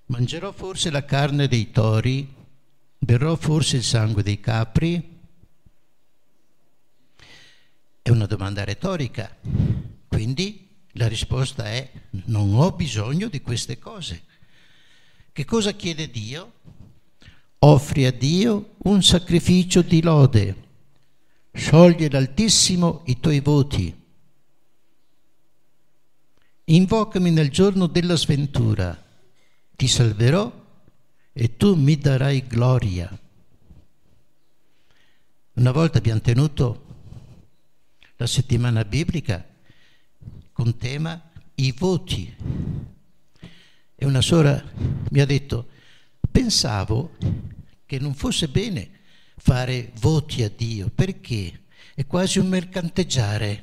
Mangerò 0.07 0.53
forse 0.53 0.93
la 0.93 1.05
carne 1.05 1.49
dei 1.49 1.73
tori, 1.73 2.33
berrò 2.97 3.35
forse 3.35 3.79
il 3.79 3.83
sangue 3.83 4.23
dei 4.23 4.39
capri? 4.39 5.19
È 8.01 8.11
una 8.11 8.27
domanda 8.27 8.63
retorica, 8.63 9.39
quindi 10.07 10.69
la 10.93 11.09
risposta 11.09 11.65
è 11.65 11.91
non 12.27 12.55
ho 12.55 12.71
bisogno 12.71 13.27
di 13.27 13.41
queste 13.41 13.77
cose. 13.77 14.23
Che 15.33 15.45
cosa 15.45 15.73
chiede 15.73 16.09
Dio? 16.13 16.53
offri 17.65 18.05
a 18.05 18.13
Dio 18.13 18.75
un 18.85 19.03
sacrificio 19.03 19.81
di 19.83 20.03
lode, 20.03 20.64
scioglie 21.55 22.11
l'Altissimo 22.11 23.03
i 23.07 23.21
tuoi 23.21 23.41
voti. 23.41 24.03
Invocami 26.65 27.31
nel 27.31 27.51
giorno 27.51 27.87
della 27.87 28.17
sventura, 28.17 29.01
ti 29.77 29.87
salverò 29.87 30.63
e 31.33 31.57
tu 31.57 31.75
mi 31.77 31.97
darai 31.97 32.47
gloria. 32.47 33.19
Una 35.55 35.71
volta 35.71 35.99
abbiamo 35.99 36.21
tenuto 36.21 36.85
la 38.17 38.27
settimana 38.27 38.85
biblica 38.85 39.47
con 40.53 40.77
tema 40.77 41.31
i 41.57 41.73
voti 41.73 42.35
e 43.95 44.07
una 44.07 44.21
sora 44.21 44.63
mi 45.11 45.21
ha 45.21 45.27
detto 45.27 45.69
pensavo 46.31 47.17
che 47.87 47.99
non 47.99 48.15
fosse 48.15 48.49
bene 48.49 48.94
fare 49.47 49.93
voti 50.01 50.43
a 50.43 50.49
Dio, 50.49 50.89
perché 50.89 51.65
è 51.95 52.07
quasi 52.07 52.39
un 52.39 52.49
mercanteggiare. 52.49 53.63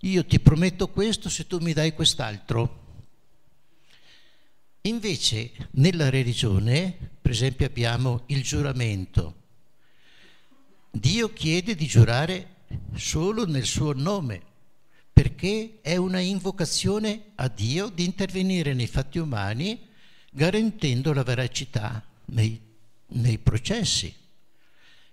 Io 0.00 0.24
ti 0.24 0.40
prometto 0.40 0.88
questo 0.88 1.28
se 1.28 1.46
tu 1.46 1.58
mi 1.58 1.74
dai 1.74 1.92
quest'altro. 1.92 2.80
Invece 4.80 5.52
nella 5.72 6.08
religione, 6.08 6.96
per 7.20 7.32
esempio, 7.32 7.66
abbiamo 7.66 8.22
il 8.28 8.42
giuramento. 8.42 9.40
Dio 10.90 11.30
chiede 11.34 11.74
di 11.74 11.84
giurare 11.84 12.62
solo 12.94 13.44
nel 13.44 13.66
suo 13.66 13.92
nome, 13.92 14.40
perché 15.12 15.80
è 15.82 15.96
una 15.96 16.20
invocazione 16.20 17.32
a 17.34 17.48
Dio 17.48 17.90
di 17.90 18.06
intervenire 18.06 18.72
nei 18.72 18.86
fatti 18.86 19.18
umani 19.18 19.78
garantendo 20.30 21.12
la 21.12 21.22
veracità 21.22 22.02
nei, 22.24 22.58
nei 23.08 23.36
processi. 23.36 24.20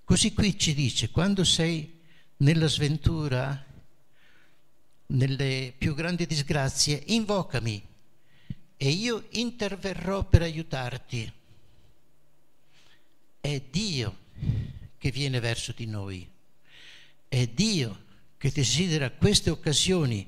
Così 0.09 0.33
qui 0.33 0.57
ci 0.57 0.73
dice, 0.73 1.11
quando 1.11 1.43
sei 1.43 1.99
nella 2.37 2.65
sventura, 2.65 3.63
nelle 5.05 5.71
più 5.77 5.93
grandi 5.93 6.25
disgrazie, 6.25 7.03
invocami 7.09 7.79
e 8.75 8.89
io 8.89 9.27
interverrò 9.33 10.23
per 10.23 10.41
aiutarti. 10.41 11.31
È 13.39 13.61
Dio 13.69 14.17
che 14.97 15.11
viene 15.11 15.39
verso 15.39 15.73
di 15.77 15.85
noi, 15.85 16.27
è 17.27 17.45
Dio 17.45 18.05
che 18.39 18.49
desidera 18.49 19.11
queste 19.11 19.51
occasioni 19.51 20.27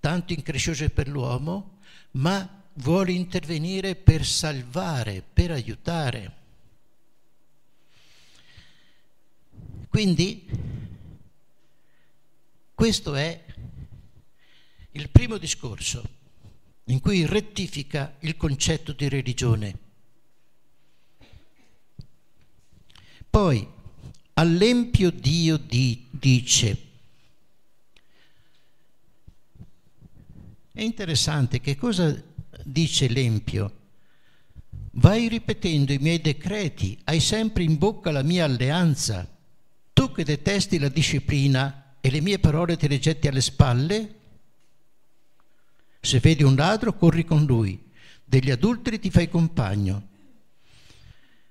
tanto 0.00 0.32
incresciose 0.32 0.88
per 0.88 1.06
l'uomo, 1.06 1.80
ma 2.12 2.64
vuole 2.76 3.12
intervenire 3.12 3.94
per 3.94 4.24
salvare, 4.24 5.22
per 5.30 5.50
aiutare. 5.50 6.37
Quindi 9.98 10.46
questo 12.72 13.16
è 13.16 13.44
il 14.92 15.08
primo 15.10 15.38
discorso 15.38 16.08
in 16.84 17.00
cui 17.00 17.26
rettifica 17.26 18.14
il 18.20 18.36
concetto 18.36 18.92
di 18.92 19.08
religione. 19.08 19.78
Poi, 23.28 23.66
all'empio 24.34 25.10
Dio 25.10 25.56
di, 25.56 26.06
dice, 26.10 26.78
è 30.74 30.80
interessante 30.80 31.60
che 31.60 31.74
cosa 31.74 32.22
dice 32.62 33.08
l'Empio, 33.08 33.78
vai 34.92 35.26
ripetendo 35.26 35.92
i 35.92 35.98
miei 35.98 36.20
decreti, 36.20 36.96
hai 37.02 37.18
sempre 37.18 37.64
in 37.64 37.76
bocca 37.78 38.12
la 38.12 38.22
mia 38.22 38.44
alleanza. 38.44 39.32
Tu 39.98 40.12
che 40.12 40.22
detesti 40.22 40.78
la 40.78 40.88
disciplina 40.88 41.96
e 42.00 42.08
le 42.12 42.20
mie 42.20 42.38
parole 42.38 42.76
ti 42.76 42.86
le 42.86 43.00
getti 43.00 43.26
alle 43.26 43.40
spalle? 43.40 44.14
Se 45.98 46.20
vedi 46.20 46.44
un 46.44 46.54
ladro, 46.54 46.94
corri 46.94 47.24
con 47.24 47.44
lui, 47.44 47.90
degli 48.24 48.52
adulteri 48.52 49.00
ti 49.00 49.10
fai 49.10 49.28
compagno. 49.28 50.06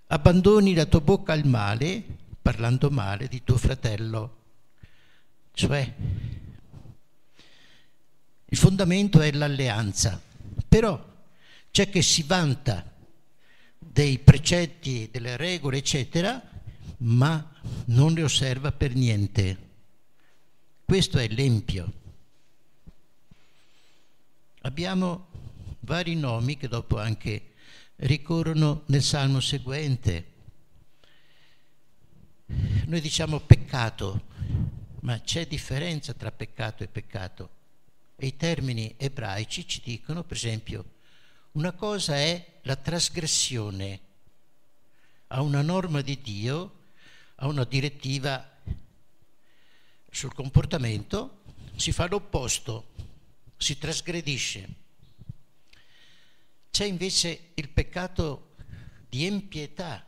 Abbandoni 0.08 0.74
la 0.74 0.86
tua 0.86 1.02
bocca 1.02 1.34
al 1.34 1.46
male, 1.46 2.02
parlando 2.42 2.90
male 2.90 3.28
di 3.28 3.44
tuo 3.44 3.58
fratello. 3.58 4.38
Cioè, 5.52 5.94
il 8.46 8.58
fondamento 8.58 9.20
è 9.20 9.30
l'alleanza, 9.34 10.22
però 10.70 11.06
c'è 11.70 11.90
che 11.90 12.02
si 12.02 12.24
vanta 12.24 12.96
dei 13.78 14.20
precetti, 14.20 15.10
delle 15.12 15.36
regole, 15.36 15.80
eccetera, 15.80 16.56
ma 16.98 17.54
non 17.86 18.14
le 18.14 18.24
osserva 18.24 18.72
per 18.72 18.96
niente. 18.96 19.66
Questo 20.84 21.18
è 21.20 21.28
l'empio. 21.28 21.94
Abbiamo 24.62 25.28
vari 25.82 26.16
nomi 26.16 26.58
che 26.58 26.68
dopo 26.68 26.98
anche 26.98 27.54
ricorrono 27.98 28.84
nel 28.88 29.04
salmo 29.04 29.40
seguente. 29.40 30.34
Noi 32.46 33.02
diciamo 33.02 33.40
peccato, 33.40 34.26
ma 35.02 35.20
c'è 35.22 35.48
differenza 35.48 36.14
tra 36.14 36.32
peccato 36.32 36.84
e 36.84 36.88
peccato. 36.88 37.50
E 38.16 38.28
i 38.28 38.36
termini 38.36 38.96
ebraici 38.98 39.68
ci 39.68 39.82
dicono, 39.84 40.24
per 40.24 40.38
esempio, 40.38 40.96
una 41.54 41.72
cosa 41.74 42.16
è 42.16 42.60
la 42.64 42.76
trasgressione 42.76 44.00
a 45.28 45.42
una 45.42 45.62
norma 45.62 46.02
di 46.02 46.20
Dio, 46.22 46.77
a 47.38 47.48
una 47.48 47.64
direttiva 47.64 48.60
sul 50.10 50.34
comportamento, 50.34 51.42
si 51.76 51.92
fa 51.92 52.08
l'opposto, 52.08 52.94
si 53.58 53.78
trasgredisce. 53.78 54.68
C'è 56.70 56.86
invece 56.86 57.52
il 57.56 57.70
peccato 57.70 58.56
di 59.10 59.26
empietà. 59.26 60.06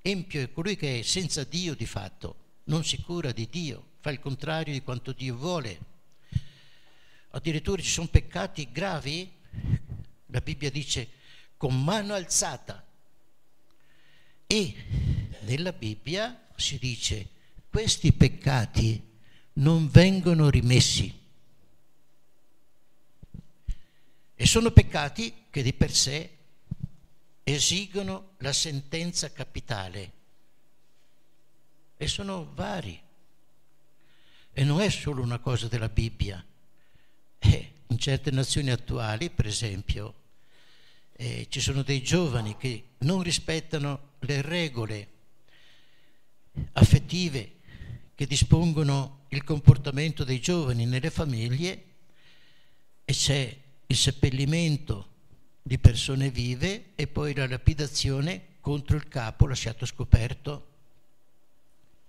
Empio 0.00 0.40
è 0.40 0.52
colui 0.52 0.76
che 0.76 1.00
è 1.00 1.02
senza 1.02 1.44
Dio 1.44 1.74
di 1.74 1.86
fatto, 1.86 2.36
non 2.64 2.84
si 2.84 3.00
cura 3.00 3.32
di 3.32 3.48
Dio, 3.48 3.90
fa 4.00 4.10
il 4.10 4.20
contrario 4.20 4.72
di 4.72 4.82
quanto 4.82 5.12
Dio 5.12 5.36
vuole 5.36 5.90
addirittura 7.32 7.80
ci 7.80 7.88
sono 7.88 8.08
peccati 8.08 8.70
gravi, 8.72 9.30
la 10.26 10.40
Bibbia 10.40 10.70
dice 10.70 11.10
con 11.56 11.82
mano 11.82 12.14
alzata. 12.14 12.84
E 14.46 14.74
nella 15.40 15.72
Bibbia 15.72 16.41
si 16.62 16.78
dice 16.78 17.28
questi 17.68 18.12
peccati 18.12 19.10
non 19.54 19.88
vengono 19.90 20.48
rimessi. 20.48 21.20
E 24.34 24.46
sono 24.46 24.70
peccati 24.70 25.46
che 25.50 25.62
di 25.62 25.72
per 25.72 25.92
sé 25.92 26.38
esigono 27.42 28.34
la 28.38 28.52
sentenza 28.52 29.32
capitale. 29.32 30.12
E 31.96 32.06
sono 32.08 32.50
vari. 32.54 33.00
E 34.52 34.64
non 34.64 34.80
è 34.80 34.88
solo 34.90 35.22
una 35.22 35.38
cosa 35.38 35.68
della 35.68 35.88
Bibbia 35.88 36.44
eh, 37.38 37.72
in 37.86 37.98
certe 37.98 38.30
nazioni 38.30 38.70
attuali, 38.70 39.30
per 39.30 39.46
esempio, 39.46 40.14
eh, 41.12 41.46
ci 41.48 41.60
sono 41.60 41.82
dei 41.82 42.02
giovani 42.02 42.56
che 42.56 42.90
non 42.98 43.22
rispettano 43.22 44.10
le 44.20 44.42
regole 44.42 45.11
affettive 46.72 47.60
che 48.14 48.26
dispongono 48.26 49.24
il 49.28 49.44
comportamento 49.44 50.24
dei 50.24 50.40
giovani 50.40 50.84
nelle 50.84 51.10
famiglie 51.10 51.84
e 53.04 53.12
c'è 53.12 53.58
il 53.86 53.96
seppellimento 53.96 55.10
di 55.62 55.78
persone 55.78 56.30
vive 56.30 56.92
e 56.94 57.06
poi 57.06 57.34
la 57.34 57.46
lapidazione 57.46 58.56
contro 58.60 58.96
il 58.96 59.08
capo 59.08 59.46
lasciato 59.46 59.86
scoperto 59.86 60.68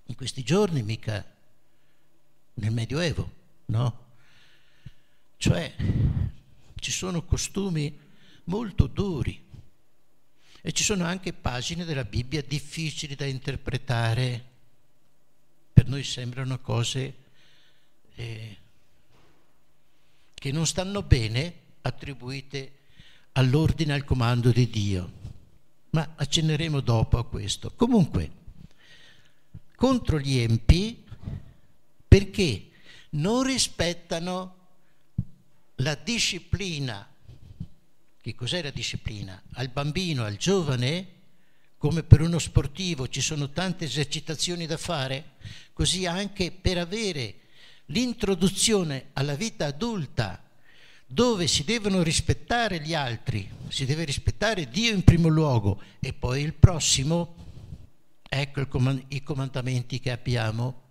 in 0.05 0.15
questi 0.15 0.43
giorni, 0.43 0.83
mica 0.83 1.25
nel 2.55 2.71
Medioevo, 2.71 3.31
no? 3.65 4.05
Cioè 5.37 5.75
ci 6.75 6.91
sono 6.91 7.23
costumi 7.23 7.97
molto 8.45 8.87
duri 8.87 9.42
e 10.65 10.71
ci 10.71 10.85
sono 10.85 11.03
anche 11.03 11.33
pagine 11.33 11.83
della 11.83 12.05
Bibbia 12.05 12.41
difficili 12.41 13.15
da 13.15 13.25
interpretare. 13.25 14.45
Per 15.73 15.87
noi 15.89 16.05
sembrano 16.05 16.57
cose 16.59 17.13
eh, 18.15 18.57
che 20.33 20.51
non 20.53 20.65
stanno 20.65 21.03
bene 21.03 21.53
attribuite 21.81 22.71
all'ordine 23.33 23.91
e 23.91 23.95
al 23.95 24.05
comando 24.05 24.51
di 24.51 24.69
Dio. 24.69 25.11
Ma 25.89 26.13
accenneremo 26.15 26.79
dopo 26.79 27.17
a 27.17 27.25
questo. 27.25 27.73
Comunque, 27.75 28.31
contro 29.75 30.17
gli 30.17 30.37
empi, 30.37 31.03
perché 32.07 32.69
non 33.11 33.43
rispettano 33.43 34.55
la 35.75 35.95
disciplina, 35.95 37.05
che 38.23 38.35
cos'è 38.35 38.61
la 38.61 38.69
disciplina? 38.69 39.39
Al 39.55 39.67
bambino, 39.67 40.23
al 40.23 40.37
giovane, 40.37 41.07
come 41.77 42.03
per 42.03 42.21
uno 42.21 42.39
sportivo 42.39 43.09
ci 43.09 43.19
sono 43.19 43.49
tante 43.49 43.83
esercitazioni 43.83 44.65
da 44.65 44.77
fare, 44.77 45.31
così 45.73 46.05
anche 46.05 46.49
per 46.51 46.77
avere 46.77 47.39
l'introduzione 47.87 49.09
alla 49.11 49.35
vita 49.35 49.65
adulta, 49.65 50.41
dove 51.05 51.47
si 51.47 51.65
devono 51.65 52.01
rispettare 52.01 52.79
gli 52.79 52.93
altri, 52.93 53.45
si 53.67 53.83
deve 53.83 54.05
rispettare 54.05 54.69
Dio 54.69 54.93
in 54.93 55.03
primo 55.03 55.27
luogo 55.27 55.81
e 55.99 56.13
poi 56.13 56.43
il 56.43 56.53
prossimo, 56.53 57.35
ecco 58.29 58.61
i 59.09 59.21
comandamenti 59.21 59.99
che 59.99 60.11
abbiamo 60.11 60.81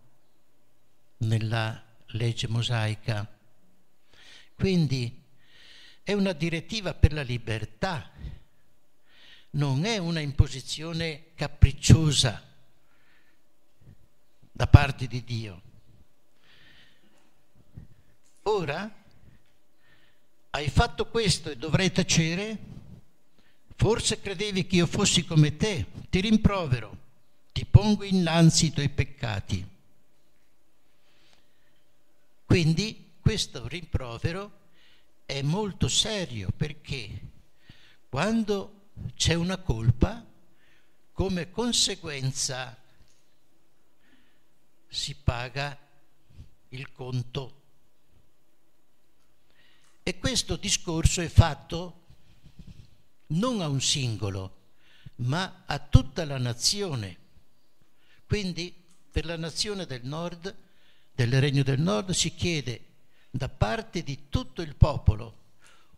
nella 1.16 1.82
legge 2.08 2.46
mosaica. 2.48 3.26
Quindi 4.54 5.20
è 6.02 6.12
una 6.12 6.32
direttiva 6.32 6.94
per 6.94 7.12
la 7.12 7.22
libertà, 7.22 8.10
non 9.50 9.84
è 9.84 9.98
una 9.98 10.20
imposizione 10.20 11.26
capricciosa 11.34 12.42
da 14.50 14.66
parte 14.66 15.06
di 15.06 15.22
Dio. 15.24 15.62
Ora 18.42 18.90
hai 20.50 20.68
fatto 20.68 21.06
questo 21.06 21.50
e 21.50 21.56
dovrai 21.56 21.92
tacere? 21.92 22.58
Forse 23.76 24.20
credevi 24.20 24.66
che 24.66 24.76
io 24.76 24.86
fossi 24.86 25.24
come 25.24 25.56
te, 25.56 25.86
ti 26.10 26.20
rimprovero, 26.20 26.96
ti 27.52 27.64
pongo 27.64 28.04
innanzi 28.04 28.66
i 28.66 28.72
tuoi 28.72 28.88
peccati. 28.88 29.66
Quindi 32.44 33.12
questo 33.20 33.66
rimprovero 33.66 34.60
è 35.32 35.40
molto 35.40 35.88
serio 35.88 36.50
perché 36.54 37.30
quando 38.10 38.90
c'è 39.14 39.32
una 39.32 39.56
colpa, 39.56 40.22
come 41.12 41.50
conseguenza 41.50 42.78
si 44.88 45.14
paga 45.14 45.78
il 46.68 46.92
conto. 46.92 47.60
E 50.02 50.18
questo 50.18 50.56
discorso 50.56 51.22
è 51.22 51.28
fatto 51.28 52.00
non 53.28 53.62
a 53.62 53.68
un 53.68 53.80
singolo, 53.80 54.56
ma 55.16 55.62
a 55.64 55.78
tutta 55.78 56.26
la 56.26 56.36
nazione. 56.36 57.16
Quindi 58.26 58.74
per 59.10 59.24
la 59.24 59.38
nazione 59.38 59.86
del 59.86 60.04
nord, 60.04 60.54
del 61.14 61.40
Regno 61.40 61.62
del 61.62 61.80
Nord, 61.80 62.10
si 62.10 62.34
chiede 62.34 62.91
da 63.34 63.48
parte 63.48 64.02
di 64.02 64.28
tutto 64.28 64.60
il 64.60 64.76
popolo 64.76 65.40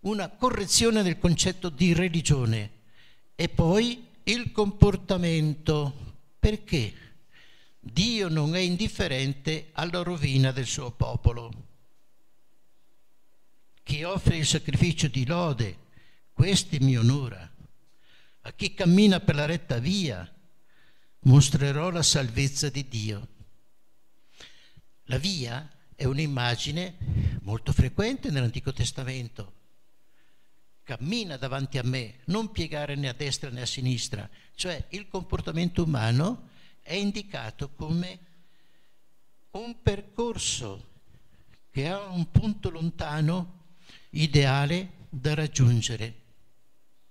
una 0.03 0.29
correzione 0.29 1.03
del 1.03 1.19
concetto 1.19 1.69
di 1.69 1.93
religione 1.93 2.71
e 3.35 3.49
poi 3.49 4.07
il 4.25 4.53
comportamento. 4.53 6.15
Perché? 6.39 6.95
Dio 7.81 8.29
non 8.29 8.55
è 8.55 8.61
indifferente 8.61 9.71
alla 9.73 10.03
rovina 10.03 10.53
del 10.53 10.67
suo 10.67 10.93
popolo. 10.93 11.53
Chi 13.83 14.05
offre 14.05 14.37
il 14.37 14.47
sacrificio 14.47 15.09
di 15.09 15.27
lode, 15.27 15.79
questi 16.33 16.79
mi 16.79 16.97
onora. 16.97 17.51
A 18.43 18.53
chi 18.53 18.73
cammina 18.73 19.21
per 19.21 19.35
la 19.35 19.47
retta 19.47 19.79
via, 19.79 20.31
mostrerò 21.21 21.91
la 21.91 22.03
salvezza 22.03 22.69
di 22.69 22.87
Dio. 22.89 23.29
La 25.05 25.19
via 25.19 25.69
è 25.97 26.05
un'immagine 26.05 26.97
molto 27.43 27.73
frequente 27.73 28.31
nell'Antico 28.31 28.73
Testamento. 28.73 29.53
cammina 30.83 31.39
davanti 31.39 31.79
a 31.79 31.83
me, 31.83 32.21
non 32.27 32.53
piegare 32.53 32.95
né 32.95 33.09
a 33.09 33.15
destra 33.15 33.49
né 33.51 33.63
a 33.63 33.67
sinistra. 33.67 34.29
Cioè 34.55 34.85
il 34.91 35.09
comportamento 35.09 35.83
umano 35.83 36.51
è 36.81 36.95
indicato 36.95 37.71
come 37.71 38.19
un 39.53 39.81
percorso 39.83 40.93
che 41.71 41.89
ha 41.89 42.05
un 42.05 42.31
punto 42.31 42.71
lontano 42.71 43.63
ideale 44.11 45.07
da 45.09 45.35
raggiungere. 45.35 46.23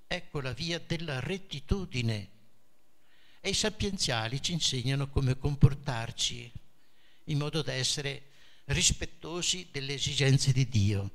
Ecco 0.08 0.42
la 0.42 0.54
via 0.54 0.80
della 0.80 1.20
rettitudine. 1.20 2.30
E 3.42 3.50
i 3.50 3.54
sapienziali 3.54 4.42
ci 4.42 4.54
insegnano 4.54 5.10
come 5.10 5.38
comportarci 5.38 6.52
in 7.26 7.38
modo 7.38 7.62
da 7.62 7.74
essere 7.74 8.32
rispettosi 8.66 9.68
delle 9.72 9.94
esigenze 9.94 10.52
di 10.52 10.68
Dio. 10.68 11.12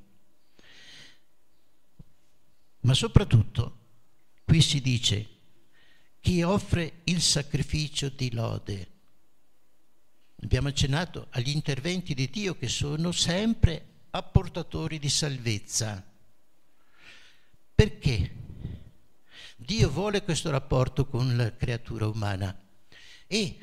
Ma 2.81 2.95
soprattutto 2.95 3.79
qui 4.45 4.61
si 4.63 4.81
dice 4.81 5.29
chi 6.21 6.43
offre 6.43 7.01
il 7.05 7.21
sacrificio 7.21 8.09
di 8.09 8.33
lode. 8.33 8.91
Abbiamo 10.43 10.69
accennato 10.69 11.27
agli 11.31 11.51
interventi 11.51 12.15
di 12.15 12.29
Dio 12.31 12.57
che 12.57 12.69
sono 12.69 13.13
sempre 13.13 13.87
apportatori 14.11 14.99
di 14.99 15.09
salvezza. 15.09 16.05
Perché? 17.75 18.35
Dio 19.57 19.91
vuole 19.91 20.23
questo 20.23 20.51
rapporto 20.51 21.07
con 21.07 21.37
la 21.37 21.55
creatura 21.57 22.07
umana 22.07 22.57
e 23.27 23.59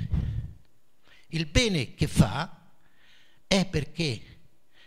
il 1.30 1.46
bene 1.46 1.94
che 1.96 2.08
fa 2.08 2.65
è 3.48 3.66
perché 3.66 4.22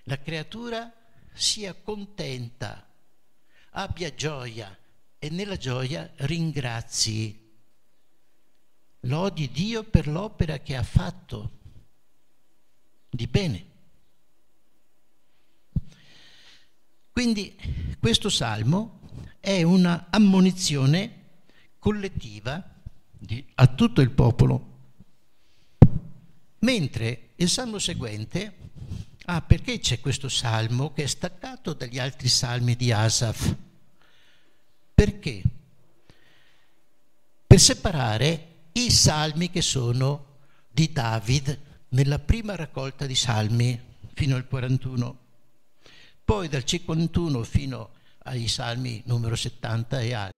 la 0.04 0.18
creatura 0.18 0.92
sia 1.32 1.74
contenta 1.74 2.86
abbia 3.70 4.14
gioia 4.14 4.76
e 5.18 5.30
nella 5.30 5.56
gioia 5.56 6.10
ringrazi. 6.16 7.46
Lodi 9.02 9.50
Dio 9.50 9.84
per 9.84 10.08
l'opera 10.08 10.58
che 10.58 10.76
ha 10.76 10.82
fatto 10.82 11.50
di 13.10 13.26
bene. 13.26 13.66
Quindi 17.12 17.96
questo 17.98 18.28
salmo 18.28 19.00
è 19.40 19.62
una 19.62 20.06
ammonizione 20.10 21.26
collettiva 21.78 22.76
a 23.54 23.66
tutto 23.66 24.00
il 24.00 24.10
popolo, 24.10 24.76
mentre 26.60 27.27
il 27.38 27.48
salmo 27.48 27.78
seguente 27.78 28.66
Ah, 29.30 29.42
perché 29.42 29.78
c'è 29.78 30.00
questo 30.00 30.30
salmo 30.30 30.94
che 30.94 31.02
è 31.02 31.06
staccato 31.06 31.74
dagli 31.74 31.98
altri 31.98 32.28
salmi 32.28 32.74
di 32.76 32.92
Asaf? 32.92 33.54
Perché? 34.94 35.42
Per 37.46 37.60
separare 37.60 38.46
i 38.72 38.90
salmi 38.90 39.50
che 39.50 39.60
sono 39.60 40.38
di 40.70 40.90
David 40.90 41.58
nella 41.90 42.18
prima 42.18 42.56
raccolta 42.56 43.04
di 43.04 43.14
salmi 43.14 43.78
fino 44.14 44.34
al 44.34 44.48
41, 44.48 45.18
poi 46.24 46.48
dal 46.48 46.64
51 46.64 47.42
fino 47.42 47.90
ai 48.24 48.48
salmi 48.48 49.02
numero 49.04 49.36
70 49.36 50.00
e 50.00 50.14
altri. 50.14 50.37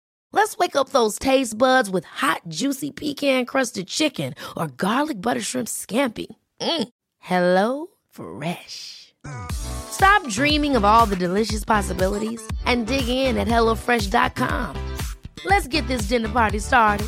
Let's 0.33 0.57
wake 0.57 0.75
up 0.75 0.89
those 0.89 1.19
taste 1.19 1.57
buds 1.57 1.89
with 1.89 2.05
hot, 2.05 2.41
juicy 2.47 2.91
pecan 2.91 3.45
crusted 3.45 3.87
chicken 3.87 4.33
or 4.57 4.67
garlic 4.67 5.21
butter 5.21 5.41
shrimp 5.41 5.67
scampi. 5.67 6.27
Mm. 6.59 6.87
Hello 7.19 7.87
Fresh. 8.09 9.13
Stop 9.51 10.27
dreaming 10.29 10.75
of 10.75 10.83
all 10.83 11.05
the 11.05 11.15
delicious 11.15 11.63
possibilities 11.63 12.41
and 12.65 12.87
dig 12.87 13.07
in 13.07 13.37
at 13.37 13.47
HelloFresh.com. 13.47 14.75
Let's 15.45 15.67
get 15.67 15.87
this 15.87 16.03
dinner 16.03 16.29
party 16.29 16.59
started. 16.59 17.07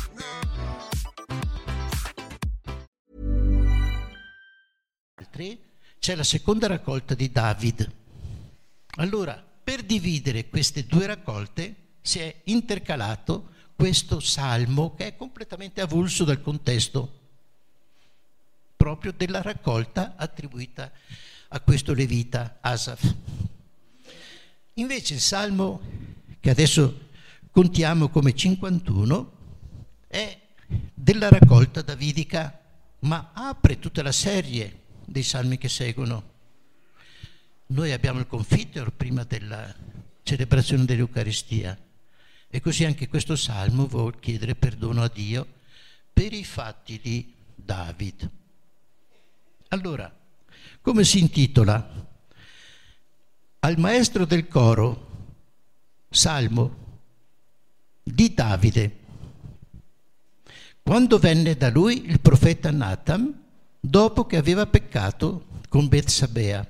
C'è 6.04 6.14
la 6.14 6.22
seconda 6.22 6.66
raccolta 6.66 7.14
di 7.14 7.32
David. 7.32 7.90
Allora, 8.96 9.42
per 9.64 9.82
dividere 9.82 10.50
queste 10.50 10.84
due 10.84 11.06
raccolte, 11.06 11.83
si 12.06 12.18
è 12.18 12.42
intercalato 12.44 13.48
questo 13.74 14.20
salmo 14.20 14.94
che 14.94 15.06
è 15.06 15.16
completamente 15.16 15.80
avulso 15.80 16.24
dal 16.24 16.42
contesto 16.42 17.20
proprio 18.76 19.14
della 19.16 19.40
raccolta 19.40 20.12
attribuita 20.14 20.92
a 21.48 21.60
questo 21.60 21.94
levita 21.94 22.58
Asaf. 22.60 23.14
Invece 24.74 25.14
il 25.14 25.20
salmo 25.20 25.80
che 26.40 26.50
adesso 26.50 27.08
contiamo 27.50 28.10
come 28.10 28.34
51 28.34 29.32
è 30.06 30.38
della 30.92 31.30
raccolta 31.30 31.80
davidica, 31.80 32.60
ma 33.00 33.30
apre 33.32 33.78
tutta 33.78 34.02
la 34.02 34.12
serie 34.12 34.80
dei 35.06 35.22
salmi 35.22 35.56
che 35.56 35.70
seguono. 35.70 36.32
Noi 37.68 37.92
abbiamo 37.92 38.18
il 38.18 38.26
confiteor 38.26 38.92
prima 38.92 39.24
della 39.24 39.74
celebrazione 40.22 40.84
dell'Eucaristia 40.84 41.78
e 42.54 42.60
così 42.60 42.84
anche 42.84 43.08
questo 43.08 43.34
salmo 43.34 43.88
vuol 43.88 44.20
chiedere 44.20 44.54
perdono 44.54 45.02
a 45.02 45.10
Dio 45.12 45.44
per 46.12 46.32
i 46.32 46.44
fatti 46.44 47.00
di 47.02 47.34
David. 47.52 48.30
Allora, 49.70 50.16
come 50.80 51.02
si 51.02 51.18
intitola? 51.18 52.06
Al 53.58 53.76
maestro 53.76 54.24
del 54.24 54.46
coro, 54.46 55.32
salmo 56.08 57.00
di 58.04 58.32
Davide. 58.32 58.98
Quando 60.80 61.18
venne 61.18 61.56
da 61.56 61.70
lui 61.70 62.08
il 62.08 62.20
profeta 62.20 62.70
Nathan, 62.70 63.46
dopo 63.80 64.26
che 64.26 64.36
aveva 64.36 64.64
peccato 64.68 65.46
con 65.68 65.88
Betsabea. 65.88 66.64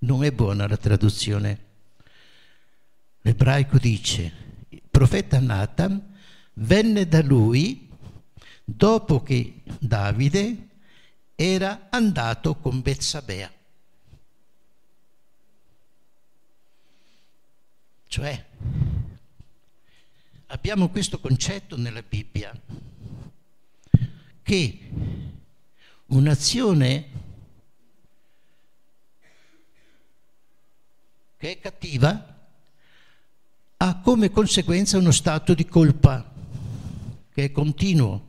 Non 0.00 0.24
è 0.24 0.32
buona 0.32 0.66
la 0.66 0.76
traduzione. 0.76 1.58
L'ebraico 3.20 3.78
dice, 3.78 4.43
profeta 4.94 5.40
Nathan 5.40 6.14
venne 6.52 7.08
da 7.08 7.20
lui 7.20 7.90
dopo 8.64 9.24
che 9.24 9.62
Davide 9.80 10.68
era 11.34 11.88
andato 11.90 12.54
con 12.54 12.80
Betsabea. 12.80 13.52
Cioè, 18.06 18.46
abbiamo 20.46 20.88
questo 20.90 21.18
concetto 21.18 21.76
nella 21.76 22.02
Bibbia, 22.02 22.56
che 24.44 24.90
un'azione 26.06 27.08
che 31.36 31.50
è 31.50 31.58
cattiva 31.58 32.33
ha 33.86 34.00
come 34.00 34.30
conseguenza 34.30 34.96
uno 34.96 35.10
stato 35.10 35.52
di 35.52 35.66
colpa 35.66 36.32
che 37.30 37.44
è 37.44 37.52
continuo. 37.52 38.28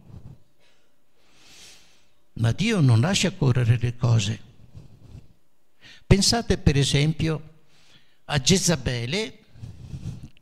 Ma 2.34 2.52
Dio 2.52 2.82
non 2.82 3.00
lascia 3.00 3.32
correre 3.32 3.78
le 3.80 3.96
cose. 3.96 4.40
Pensate 6.06 6.58
per 6.58 6.76
esempio 6.76 7.54
a 8.26 8.38
Jezabele 8.38 9.40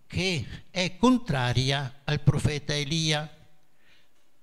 che 0.08 0.45
è 0.71 0.95
contraria 0.97 1.99
al 2.06 2.21
profeta 2.21 2.73
Elia, 2.73 3.30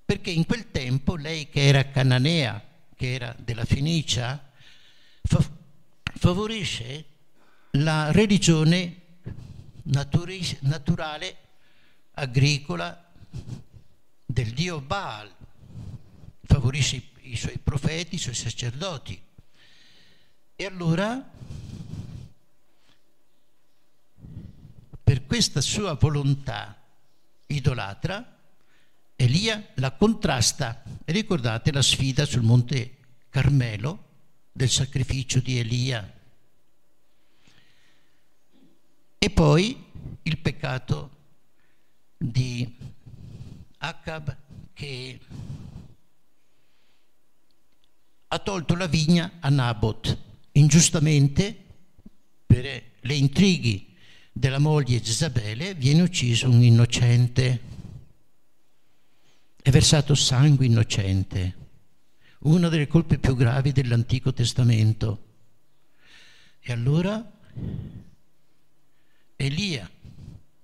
perché 0.05 0.31
in 0.31 0.47
quel 0.47 0.71
tempo 0.71 1.17
lei 1.17 1.49
che 1.49 1.67
era 1.67 1.91
cananea, 1.91 2.65
che 2.95 3.13
era 3.13 3.35
della 3.37 3.65
Fenicia, 3.65 4.53
fa- 5.23 5.51
favorisce 6.15 7.05
la 7.73 8.13
religione 8.13 9.00
naturi- 9.85 10.59
naturale, 10.61 11.37
agricola 12.13 13.11
del 14.27 14.53
dio 14.53 14.81
Baal, 14.81 15.31
favorisce 16.43 16.97
i, 16.97 17.11
i 17.33 17.37
suoi 17.37 17.59
profeti, 17.59 18.17
i 18.17 18.19
suoi 18.19 18.35
sacerdoti. 18.35 19.21
E 20.57 20.65
allora, 20.65 21.31
per 25.03 25.27
questa 25.27 25.61
sua 25.61 25.95
volontà 25.95 26.77
idolatra, 27.47 28.39
Elia 29.17 29.73
la 29.75 29.93
contrasta. 29.93 30.83
Ricordate 31.05 31.73
la 31.73 31.83
sfida 31.83 32.25
sul 32.25 32.43
monte 32.43 32.97
Carmelo 33.29 34.05
del 34.53 34.71
sacrificio 34.71 35.41
di 35.41 35.59
Elia. 35.59 36.20
E 39.23 39.29
poi 39.29 39.85
il 40.23 40.39
peccato 40.39 41.11
di 42.17 42.75
Acab 43.77 44.35
che 44.73 45.21
ha 48.29 48.39
tolto 48.39 48.75
la 48.77 48.87
vigna 48.87 49.33
a 49.41 49.51
Nabot 49.51 50.19
ingiustamente 50.53 51.55
per 52.47 52.83
le 52.99 53.15
intrighi 53.15 53.95
della 54.33 54.59
moglie 54.59 55.03
Jezabele 55.03 55.75
viene 55.75 56.01
ucciso 56.01 56.49
un 56.49 56.63
innocente. 56.63 57.61
È 59.61 59.69
versato 59.69 60.15
sangue 60.15 60.65
innocente 60.65 61.57
una 62.39 62.71
delle 62.71 62.87
colpe 62.87 63.19
più 63.19 63.37
gravi 63.37 63.73
dell'Antico 63.73 64.33
Testamento. 64.33 65.25
E 66.61 66.73
allora 66.73 67.23
Elia 69.51 69.91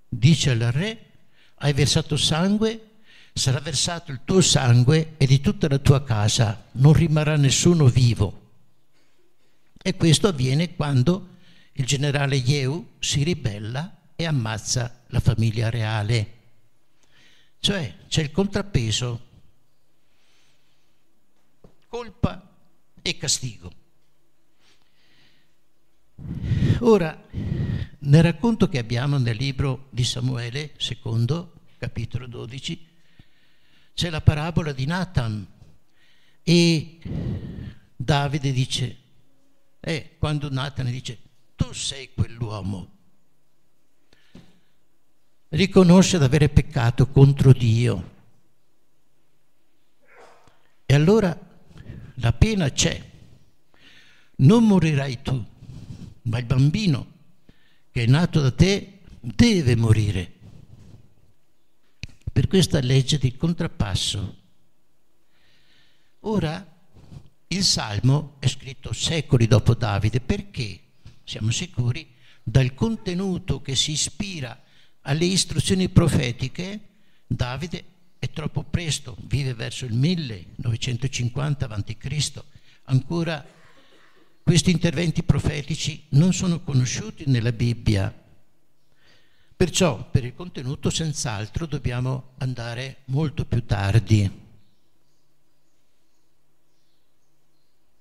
dice 0.08 0.50
al 0.50 0.60
re 0.60 1.10
hai 1.56 1.72
versato 1.72 2.16
sangue 2.16 2.90
sarà 3.32 3.58
versato 3.58 4.12
il 4.12 4.20
tuo 4.24 4.40
sangue 4.40 5.14
e 5.16 5.26
di 5.26 5.40
tutta 5.40 5.66
la 5.68 5.78
tua 5.78 6.04
casa 6.04 6.68
non 6.72 6.92
rimarrà 6.92 7.36
nessuno 7.36 7.86
vivo. 7.86 8.44
E 9.82 9.94
questo 9.96 10.28
avviene 10.28 10.74
quando 10.74 11.34
il 11.72 11.84
generale 11.84 12.36
Yehu 12.36 12.94
si 12.98 13.24
ribella 13.24 14.12
e 14.14 14.24
ammazza 14.24 15.02
la 15.08 15.20
famiglia 15.20 15.68
reale. 15.68 16.34
Cioè 17.58 17.94
c'è 18.08 18.22
il 18.22 18.30
contrappeso, 18.30 19.20
colpa 21.88 22.54
e 23.02 23.16
castigo. 23.18 23.72
Ora, 26.80 27.22
nel 27.98 28.22
racconto 28.22 28.68
che 28.68 28.78
abbiamo 28.78 29.18
nel 29.18 29.36
libro 29.36 29.86
di 29.90 30.04
Samuele, 30.04 30.74
secondo, 30.76 31.60
capitolo 31.78 32.26
12, 32.26 32.86
c'è 33.94 34.10
la 34.10 34.20
parabola 34.20 34.72
di 34.72 34.84
Nathan. 34.84 35.46
E 36.42 36.98
Davide 37.96 38.52
dice, 38.52 38.96
eh, 39.80 40.16
quando 40.18 40.50
Nathan 40.50 40.90
dice, 40.90 41.18
tu 41.56 41.72
sei 41.72 42.12
quell'uomo, 42.12 42.94
riconosce 45.48 46.18
di 46.18 46.24
avere 46.24 46.48
peccato 46.50 47.08
contro 47.08 47.52
Dio. 47.52 48.14
E 50.84 50.94
allora 50.94 51.36
la 52.14 52.32
pena 52.32 52.70
c'è, 52.70 53.02
non 54.36 54.64
morirai 54.64 55.22
tu, 55.22 55.44
ma 56.22 56.38
il 56.38 56.44
bambino 56.44 57.14
che 57.96 58.02
è 58.02 58.06
nato 58.06 58.42
da 58.42 58.52
te 58.52 58.98
deve 59.20 59.74
morire 59.74 60.30
per 62.30 62.46
questa 62.46 62.78
legge 62.80 63.16
di 63.16 63.34
contrappasso. 63.34 64.36
Ora, 66.20 66.76
il 67.46 67.64
Salmo 67.64 68.36
è 68.38 68.48
scritto 68.48 68.92
secoli 68.92 69.46
dopo 69.46 69.72
Davide 69.72 70.20
perché, 70.20 70.78
siamo 71.24 71.50
sicuri, 71.50 72.06
dal 72.42 72.74
contenuto 72.74 73.62
che 73.62 73.74
si 73.74 73.92
ispira 73.92 74.62
alle 75.00 75.24
istruzioni 75.24 75.88
profetiche, 75.88 76.88
Davide 77.26 77.84
è 78.18 78.28
troppo 78.28 78.62
presto, 78.62 79.16
vive 79.22 79.54
verso 79.54 79.86
il 79.86 79.94
1950 79.94 81.66
a.C. 81.66 82.42
Ancora 82.88 83.42
questi 84.46 84.70
interventi 84.70 85.24
profetici 85.24 86.04
non 86.10 86.32
sono 86.32 86.60
conosciuti 86.60 87.24
nella 87.26 87.50
Bibbia 87.50 88.14
Perciò 89.56 90.10
per 90.10 90.22
il 90.22 90.34
contenuto 90.34 90.90
senz'altro 90.90 91.64
dobbiamo 91.64 92.34
andare 92.38 92.98
molto 93.06 93.46
più 93.46 93.64
tardi. 93.64 94.30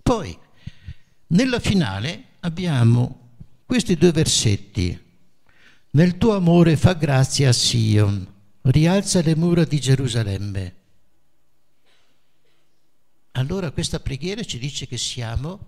Poi, 0.03 0.37
nella 1.27 1.61
finale 1.61 2.23
abbiamo 2.41 3.29
questi 3.65 3.95
due 3.95 4.11
versetti. 4.11 5.01
Nel 5.91 6.17
tuo 6.17 6.35
amore 6.35 6.75
fa 6.75 6.91
grazia 6.91 7.49
a 7.49 7.53
Sion, 7.53 8.27
rialza 8.63 9.21
le 9.21 9.35
mura 9.37 9.63
di 9.63 9.79
Gerusalemme. 9.79 10.75
Allora 13.31 13.71
questa 13.71 14.01
preghiera 14.01 14.43
ci 14.43 14.59
dice 14.59 14.87
che 14.87 14.97
siamo 14.97 15.67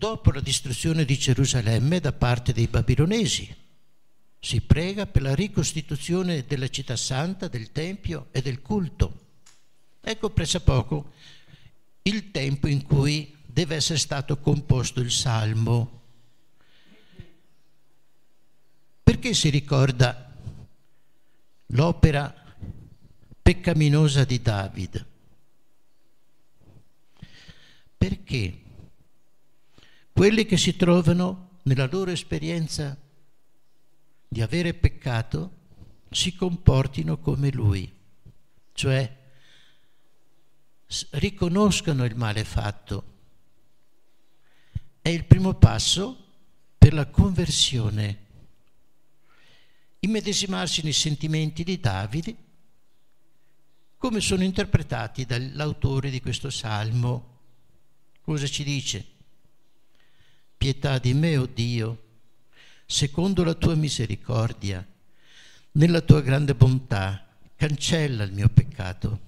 dopo 0.00 0.32
la 0.32 0.40
distruzione 0.40 1.04
di 1.04 1.18
Gerusalemme 1.18 2.00
da 2.00 2.12
parte 2.12 2.54
dei 2.54 2.68
babilonesi, 2.68 3.54
si 4.38 4.62
prega 4.62 5.04
per 5.04 5.20
la 5.20 5.34
ricostituzione 5.34 6.46
della 6.46 6.68
città 6.68 6.96
santa, 6.96 7.48
del 7.48 7.70
Tempio 7.70 8.28
e 8.30 8.40
del 8.40 8.62
culto. 8.62 9.26
Ecco 10.00 10.30
pressappoco 10.30 11.12
il 12.04 12.30
tempo 12.30 12.66
in 12.66 12.82
cui 12.82 13.36
deve 13.44 13.74
essere 13.74 13.98
stato 13.98 14.38
composto 14.38 15.00
il 15.00 15.10
Salmo. 15.10 16.00
Perché 19.02 19.34
si 19.34 19.50
ricorda 19.50 20.34
l'opera 21.66 22.34
peccaminosa 23.42 24.24
di 24.24 24.40
David? 24.40 25.06
Perché 27.98 28.68
quelli 30.20 30.44
che 30.44 30.58
si 30.58 30.76
trovano 30.76 31.60
nella 31.62 31.88
loro 31.90 32.10
esperienza 32.10 32.94
di 34.28 34.42
avere 34.42 34.74
peccato 34.74 35.50
si 36.10 36.34
comportino 36.34 37.16
come 37.16 37.50
lui, 37.50 37.90
cioè 38.74 39.16
riconoscano 41.12 42.04
il 42.04 42.16
male 42.16 42.44
fatto. 42.44 43.04
È 45.00 45.08
il 45.08 45.24
primo 45.24 45.54
passo 45.54 46.26
per 46.76 46.92
la 46.92 47.06
conversione. 47.06 48.26
Immedesimarsi 50.00 50.82
nei 50.82 50.92
sentimenti 50.92 51.64
di 51.64 51.80
Davide, 51.80 52.36
come 53.96 54.20
sono 54.20 54.42
interpretati 54.42 55.24
dall'autore 55.24 56.10
di 56.10 56.20
questo 56.20 56.50
salmo. 56.50 57.38
Cosa 58.20 58.46
ci 58.46 58.62
dice? 58.64 59.18
Pietà 60.60 60.98
di 60.98 61.14
me, 61.14 61.38
o 61.38 61.44
oh 61.44 61.46
Dio, 61.46 62.02
secondo 62.84 63.44
la 63.44 63.54
tua 63.54 63.74
misericordia, 63.74 64.86
nella 65.72 66.02
tua 66.02 66.20
grande 66.20 66.54
bontà, 66.54 67.26
cancella 67.56 68.24
il 68.24 68.32
mio 68.34 68.50
peccato. 68.50 69.20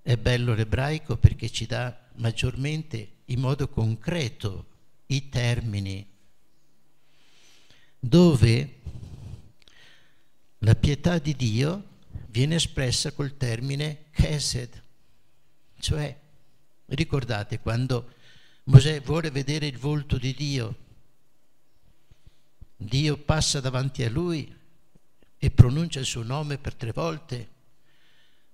È 0.00 0.16
bello 0.16 0.54
l'ebraico 0.54 1.16
perché 1.16 1.50
ci 1.50 1.66
dà 1.66 2.08
maggiormente 2.18 3.14
in 3.24 3.40
modo 3.40 3.66
concreto 3.66 4.66
i 5.06 5.28
termini 5.28 6.08
dove 7.98 8.74
la 10.58 10.76
pietà 10.76 11.18
di 11.18 11.34
Dio 11.34 11.84
viene 12.28 12.54
espressa 12.54 13.10
col 13.10 13.36
termine 13.36 14.04
chesed, 14.12 14.82
cioè 15.80 16.18
Ricordate 16.92 17.60
quando 17.60 18.14
Mosè 18.64 19.00
vuole 19.00 19.30
vedere 19.30 19.66
il 19.66 19.78
volto 19.78 20.18
di 20.18 20.34
Dio, 20.34 20.76
Dio 22.76 23.16
passa 23.16 23.60
davanti 23.60 24.02
a 24.02 24.10
lui 24.10 24.52
e 25.38 25.50
pronuncia 25.52 26.00
il 26.00 26.06
suo 26.06 26.24
nome 26.24 26.58
per 26.58 26.74
tre 26.74 26.90
volte, 26.90 27.48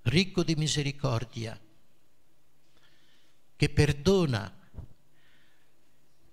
ricco 0.02 0.42
di 0.42 0.54
misericordia, 0.54 1.58
che 3.56 3.68
perdona 3.70 4.54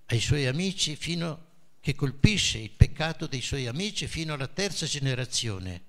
ai 0.07 0.19
suoi 0.19 0.45
amici 0.45 0.97
fino 0.97 1.51
che 1.79 1.95
colpisce 1.95 2.57
il 2.57 2.71
peccato 2.71 3.27
dei 3.27 3.41
suoi 3.41 3.67
amici 3.67 4.07
fino 4.07 4.33
alla 4.33 4.47
terza 4.47 4.85
generazione 4.85 5.83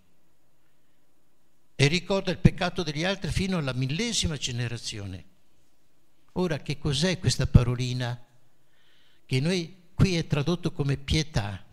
e 1.76 1.86
ricorda 1.88 2.30
il 2.30 2.38
peccato 2.38 2.82
degli 2.82 3.04
altri 3.04 3.30
fino 3.30 3.58
alla 3.58 3.72
millesima 3.72 4.36
generazione. 4.36 5.24
Ora, 6.32 6.58
che 6.58 6.78
cos'è 6.78 7.18
questa 7.18 7.46
parolina? 7.46 8.20
Che 9.26 9.40
noi 9.40 9.82
qui 9.94 10.16
è 10.16 10.26
tradotto 10.26 10.72
come 10.72 10.96
pietà. 10.96 11.64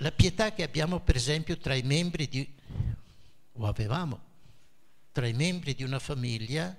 La 0.00 0.12
pietà 0.12 0.52
che 0.52 0.62
abbiamo 0.62 1.00
per 1.00 1.16
esempio 1.16 1.58
tra 1.58 1.74
i 1.74 1.82
membri 1.82 2.28
di, 2.28 2.54
o 3.52 3.66
avevamo, 3.66 4.26
tra 5.12 5.26
i 5.26 5.32
membri 5.32 5.74
di 5.74 5.82
una 5.82 5.98
famiglia, 5.98 6.76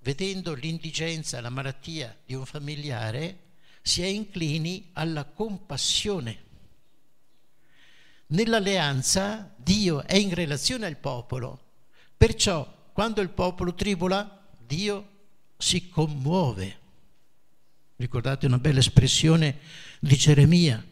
vedendo 0.00 0.54
l'indigenza, 0.54 1.40
la 1.40 1.50
malattia 1.50 2.16
di 2.24 2.34
un 2.34 2.46
familiare, 2.46 3.38
si 3.82 4.02
è 4.02 4.06
inclini 4.06 4.90
alla 4.94 5.24
compassione. 5.24 6.42
Nell'alleanza 8.34 9.54
Dio 9.56 10.04
è 10.04 10.16
in 10.16 10.34
relazione 10.34 10.86
al 10.86 10.96
popolo, 10.96 11.60
perciò 12.16 12.68
quando 12.92 13.20
il 13.20 13.28
popolo 13.28 13.74
tribola, 13.74 14.44
Dio 14.58 15.08
si 15.56 15.88
commuove. 15.88 16.78
Ricordate 17.94 18.46
una 18.46 18.58
bella 18.58 18.80
espressione 18.80 19.60
di 20.00 20.16
Geremia. 20.16 20.84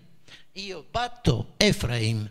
Io 0.53 0.87
batto 0.89 1.55
Efraim, 1.57 2.31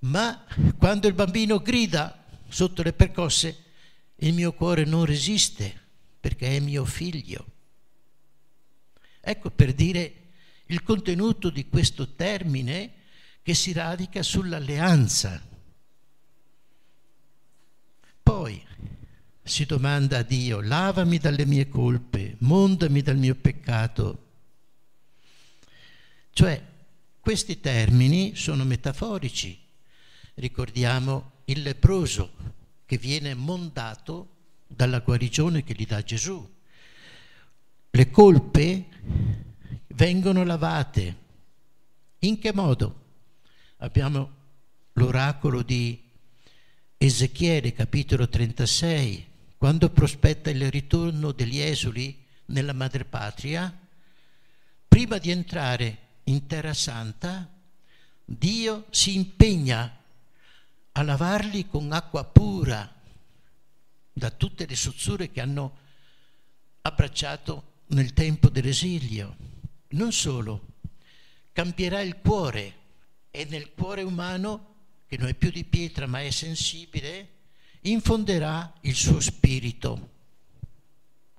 ma 0.00 0.46
quando 0.78 1.08
il 1.08 1.14
bambino 1.14 1.60
grida 1.60 2.24
sotto 2.48 2.82
le 2.82 2.94
percosse, 2.94 3.64
il 4.16 4.32
mio 4.32 4.54
cuore 4.54 4.84
non 4.84 5.04
resiste 5.04 5.78
perché 6.18 6.56
è 6.56 6.60
mio 6.60 6.86
figlio. 6.86 7.44
Ecco 9.20 9.50
per 9.50 9.74
dire 9.74 10.14
il 10.68 10.82
contenuto 10.82 11.50
di 11.50 11.68
questo 11.68 12.14
termine 12.14 12.94
che 13.48 13.54
si 13.54 13.72
radica 13.72 14.22
sull'alleanza. 14.22 15.42
Poi 18.22 18.62
si 19.42 19.64
domanda 19.64 20.18
a 20.18 20.22
Dio, 20.22 20.60
lavami 20.60 21.16
dalle 21.16 21.46
mie 21.46 21.66
colpe, 21.66 22.36
mondami 22.40 23.00
dal 23.00 23.16
mio 23.16 23.34
peccato. 23.34 24.26
Cioè, 26.30 26.62
questi 27.20 27.58
termini 27.58 28.36
sono 28.36 28.64
metaforici. 28.64 29.58
Ricordiamo 30.34 31.30
il 31.46 31.62
leproso 31.62 32.32
che 32.84 32.98
viene 32.98 33.32
mondato 33.32 34.28
dalla 34.66 34.98
guarigione 34.98 35.64
che 35.64 35.72
gli 35.72 35.86
dà 35.86 36.02
Gesù. 36.02 36.46
Le 37.88 38.10
colpe 38.10 38.88
vengono 39.86 40.44
lavate. 40.44 41.16
In 42.18 42.38
che 42.38 42.52
modo? 42.52 43.06
Abbiamo 43.80 44.34
l'oracolo 44.94 45.62
di 45.62 46.02
Ezechiele, 46.96 47.72
capitolo 47.72 48.28
36, 48.28 49.26
quando 49.56 49.90
prospetta 49.90 50.50
il 50.50 50.68
ritorno 50.68 51.30
degli 51.30 51.60
esuli 51.60 52.24
nella 52.46 52.72
madrepatria, 52.72 53.72
prima 54.88 55.18
di 55.18 55.30
entrare 55.30 55.98
in 56.24 56.48
Terra 56.48 56.74
Santa, 56.74 57.48
Dio 58.24 58.86
si 58.90 59.14
impegna 59.14 59.96
a 60.90 61.02
lavarli 61.02 61.68
con 61.68 61.92
acqua 61.92 62.24
pura 62.24 62.92
da 64.12 64.30
tutte 64.30 64.66
le 64.66 64.74
sozzure 64.74 65.30
che 65.30 65.40
hanno 65.40 65.76
abbracciato 66.80 67.82
nel 67.88 68.12
tempo 68.12 68.48
dell'esilio. 68.48 69.36
Non 69.90 70.10
solo, 70.10 70.66
cambierà 71.52 72.00
il 72.00 72.16
cuore 72.20 72.86
e 73.38 73.46
nel 73.48 73.72
cuore 73.72 74.02
umano, 74.02 74.74
che 75.06 75.16
non 75.16 75.28
è 75.28 75.34
più 75.34 75.52
di 75.52 75.62
pietra 75.62 76.08
ma 76.08 76.20
è 76.20 76.30
sensibile, 76.30 77.28
infonderà 77.82 78.72
il 78.80 78.96
suo 78.96 79.20
spirito. 79.20 80.10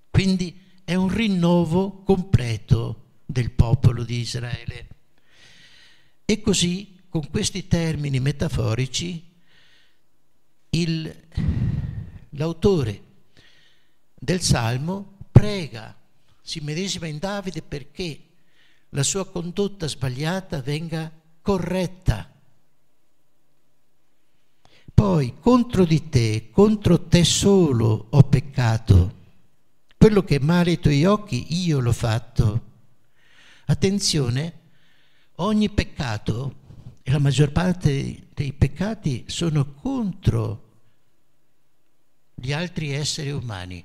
Quindi 0.09 0.61
è 0.85 0.95
un 0.95 1.13
rinnovo 1.13 2.01
completo 2.03 3.17
del 3.25 3.51
popolo 3.51 4.05
di 4.05 4.19
Israele. 4.19 4.87
E 6.23 6.39
così, 6.39 7.01
con 7.09 7.29
questi 7.29 7.67
termini 7.67 8.21
metaforici, 8.21 9.31
il, 10.69 11.27
l'autore 12.29 13.03
del 14.15 14.39
Salmo 14.39 15.17
prega, 15.33 15.99
si 16.41 16.61
medesima 16.61 17.07
in 17.07 17.17
Davide 17.17 17.61
perché 17.61 18.21
la 18.91 19.03
sua 19.03 19.29
condotta 19.29 19.85
sbagliata 19.85 20.61
venga 20.61 21.18
corretta. 21.49 22.31
Poi 24.93 25.33
contro 25.39 25.83
di 25.83 26.07
te, 26.07 26.51
contro 26.51 27.07
te 27.07 27.23
solo 27.23 28.05
ho 28.11 28.21
peccato. 28.21 29.15
Quello 29.97 30.23
che 30.23 30.35
è 30.35 30.39
male 30.43 30.69
ai 30.69 30.79
tuoi 30.79 31.05
occhi 31.05 31.65
io 31.65 31.79
l'ho 31.79 31.91
fatto. 31.91 32.67
Attenzione, 33.65 34.59
ogni 35.37 35.71
peccato 35.71 36.55
e 37.01 37.09
la 37.09 37.17
maggior 37.17 37.51
parte 37.51 38.27
dei 38.31 38.53
peccati 38.53 39.23
sono 39.25 39.73
contro 39.73 40.81
gli 42.35 42.53
altri 42.53 42.91
esseri 42.91 43.31
umani. 43.31 43.83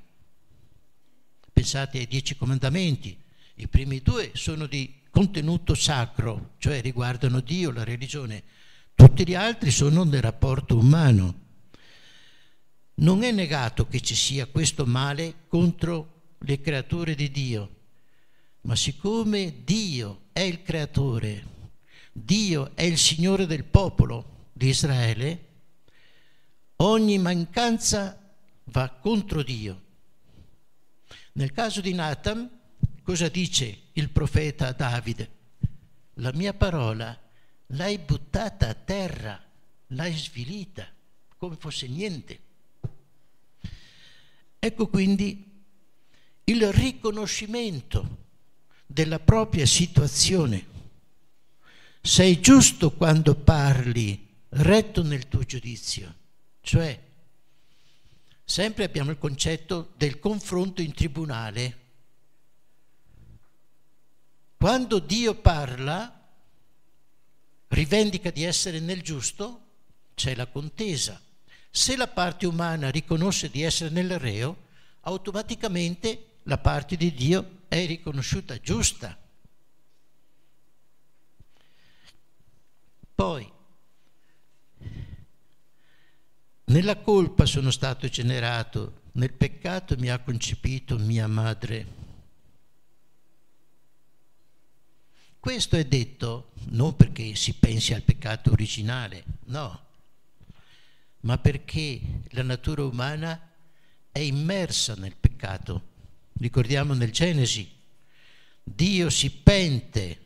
Pensate 1.51 1.97
ai 1.97 2.07
dieci 2.07 2.37
comandamenti, 2.37 3.19
i 3.55 3.69
primi 3.69 4.03
due 4.03 4.33
sono 4.35 4.67
di 4.67 5.01
contenuto 5.15 5.77
sacro, 5.77 6.55
cioè 6.59 6.81
riguardano 6.81 7.39
Dio, 7.39 7.71
la 7.71 7.85
religione, 7.85 8.43
tutti 8.97 9.25
gli 9.25 9.37
altri 9.37 9.71
sono 9.71 10.03
nel 10.03 10.21
rapporto 10.21 10.77
umano. 10.77 11.43
Non 12.95 13.23
è 13.23 13.31
negato 13.31 13.87
che 13.87 14.01
ci 14.01 14.17
sia 14.17 14.47
questo 14.47 14.85
male 14.85 15.47
contro 15.47 16.33
le 16.39 16.61
creature 16.61 17.15
di 17.15 17.31
Dio, 17.31 17.75
ma 18.63 18.75
siccome 18.75 19.63
Dio 19.63 20.23
è 20.33 20.41
il 20.41 20.63
creatore, 20.63 21.47
Dio 22.13 22.73
è 22.75 22.83
il 22.83 22.99
Signore 22.99 23.47
del 23.47 23.63
popolo 23.63 24.49
di 24.53 24.67
Israele, 24.67 25.45
ogni 26.77 27.19
mancanza 27.19 28.21
va 28.65 28.89
contro 28.89 29.45
Dio. 29.45 29.81
Nel 31.35 31.53
caso 31.53 31.81
di 31.81 31.95
Nathan, 31.95 32.51
cosa 33.05 33.29
dice 33.29 33.83
il 33.95 34.11
profeta 34.11 34.73
Davide? 34.73 35.31
La 36.15 36.33
mia 36.33 36.55
parola 36.55 37.19
l'hai 37.69 37.99
buttata 37.99 38.69
a 38.69 38.75
terra, 38.75 39.43
l'hai 39.89 40.17
svilita, 40.17 40.87
come 41.37 41.57
fosse 41.57 41.89
niente. 41.89 42.41
Ecco 44.59 44.87
quindi 44.89 45.53
il 46.45 46.73
riconoscimento 46.73 48.23
della 48.87 49.19
propria 49.19 49.67
situazione. 49.67 50.73
Sei 52.01 52.41
giusto 52.41 52.93
quando 52.93 53.35
parli, 53.35 54.29
retto 54.51 55.03
nel 55.03 55.27
tuo 55.29 55.43
giudizio, 55.43 56.15
cioè 56.61 57.03
sempre 58.45 58.85
abbiamo 58.85 59.11
il 59.11 59.19
concetto 59.19 59.93
del 59.97 60.19
confronto 60.19 60.83
in 60.83 60.93
tribunale 60.93 61.84
quando 64.65 64.99
Dio 64.99 65.35
parla, 65.35 66.27
rivendica 67.69 68.31
di 68.31 68.45
essere 68.45 68.81
nel 68.81 69.03
giusto, 69.03 69.61
c'è 70.15 70.35
la 70.35 70.47
contesa. 70.47 71.21
Se 71.71 71.95
la 71.99 72.09
parte 72.09 72.47
umana 72.47 72.89
riconosce 72.89 73.51
di 73.51 73.61
essere 73.61 73.91
nel 73.91 74.19
reo, 74.19 74.69
automaticamente 75.01 76.39
la 76.45 76.57
parte 76.57 76.97
di 76.97 77.13
Dio 77.13 77.65
è 77.69 77.85
riconosciuta 77.85 78.59
giusta. 78.59 79.15
Poi, 83.15 83.53
nella 86.65 86.97
colpa 86.97 87.45
sono 87.45 87.71
stato 87.71 88.09
generato, 88.09 89.03
nel 89.13 89.35
peccato 89.35 89.95
mi 89.99 90.09
ha 90.09 90.19
concepito 90.21 90.97
mia 90.97 91.27
madre. 91.27 92.04
Questo 95.45 95.77
è 95.77 95.85
detto 95.85 96.53
non 96.71 96.97
perché 96.97 97.35
si 97.35 97.53
pensi 97.53 97.93
al 97.93 98.01
peccato 98.01 98.51
originale, 98.51 99.25
no, 99.49 99.81
ma 101.21 101.37
perché 101.37 102.01
la 102.31 102.43
natura 102.43 102.83
umana 102.83 103.51
è 104.11 104.21
immersa 104.21 104.95
nel 104.95 105.15
peccato. 105.15 105.83
Ricordiamo 106.39 106.95
nel 106.95 107.11
Genesi, 107.11 107.71
Dio 108.63 109.11
si 109.11 109.31
pente 109.31 110.19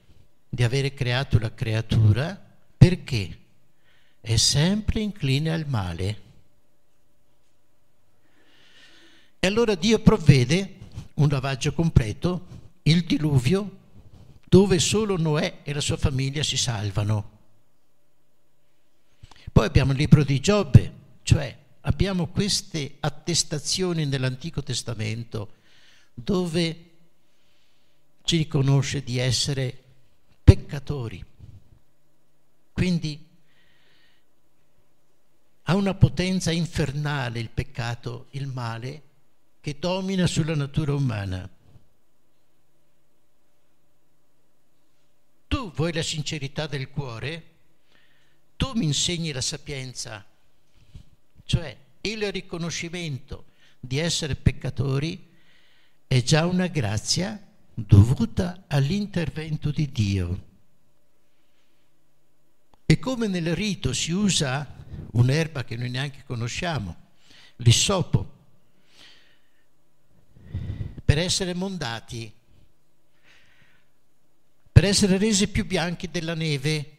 di 0.49 0.63
avere 0.63 0.95
creato 0.95 1.41
la 1.41 1.53
creatura 1.53 2.41
perché 2.77 3.39
è 4.21 4.37
sempre 4.37 5.01
incline 5.01 5.51
al 5.51 5.67
male. 5.67 6.21
E 9.41 9.47
allora 9.49 9.75
Dio 9.75 9.99
provvede 9.99 10.77
un 11.15 11.27
lavaggio 11.27 11.73
completo, 11.73 12.47
il 12.83 13.03
diluvio 13.03 13.79
dove 14.49 14.79
solo 14.79 15.19
Noè 15.19 15.61
e 15.63 15.73
la 15.75 15.81
sua 15.81 15.99
famiglia 15.99 16.43
si 16.43 16.57
salvano. 16.57 17.37
Poi 19.53 19.67
abbiamo 19.67 19.93
il 19.93 19.99
libro 19.99 20.25
di 20.25 20.41
Giobbe, 20.41 20.95
cioè 21.23 21.57
abbiamo 21.83 22.29
queste 22.29 22.97
attestazioni 23.01 24.07
nell'Antico 24.07 24.63
Testamento 24.63 25.57
dove 26.15 26.85
ci 28.23 28.39
riconosce 28.39 29.03
di 29.03 29.19
essere 29.19 29.77
peccatori. 30.43 31.25
Quindi 32.73 33.27
ha 35.65 35.75
una 35.75 35.95
potenza 35.95 36.51
infernale 36.51 37.39
il 37.39 37.51
peccato, 37.51 38.29
il 38.31 38.47
male, 38.47 39.03
che 39.61 39.77
domina 39.79 40.27
sulla 40.27 40.55
natura 40.55 40.95
umana. 40.95 41.49
Vuoi 45.79 45.93
la 45.93 46.03
sincerità 46.03 46.67
del 46.67 46.91
cuore? 46.91 47.45
Tu 48.57 48.73
mi 48.75 48.87
insegni 48.87 49.31
la 49.31 49.41
sapienza, 49.41 50.27
cioè 51.45 51.77
il 52.01 52.33
riconoscimento 52.33 53.45
di 53.79 53.99
essere 53.99 54.35
peccatori 54.35 55.37
è 56.09 56.21
già 56.23 56.47
una 56.47 56.67
grazia 56.67 57.41
dovuta 57.73 58.65
all'intervento 58.67 59.71
di 59.71 59.93
Dio. 59.93 60.47
E 62.85 62.99
come 62.99 63.29
nel 63.29 63.55
rito 63.55 63.93
si 63.93 64.11
usa 64.11 64.75
un'erba 65.13 65.63
che 65.63 65.77
noi 65.77 65.91
neanche 65.91 66.25
conosciamo, 66.27 66.97
l'issopo, 67.59 68.33
per 71.05 71.19
essere 71.19 71.55
mondati, 71.55 72.33
per 74.79 74.87
essere 74.87 75.19
resi 75.19 75.49
più 75.49 75.67
bianchi 75.67 76.09
della 76.09 76.35
neve. 76.35 76.99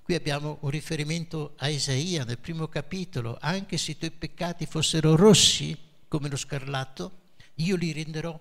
Qui 0.00 0.14
abbiamo 0.14 0.56
un 0.62 0.70
riferimento 0.70 1.52
a 1.58 1.68
Isaia 1.68 2.24
nel 2.24 2.38
primo 2.38 2.66
capitolo, 2.66 3.36
anche 3.42 3.76
se 3.76 3.90
i 3.90 3.98
tuoi 3.98 4.10
peccati 4.10 4.64
fossero 4.64 5.14
rossi 5.14 5.76
come 6.08 6.30
lo 6.30 6.36
scarlatto, 6.38 7.20
io 7.56 7.76
li 7.76 7.92
renderò 7.92 8.40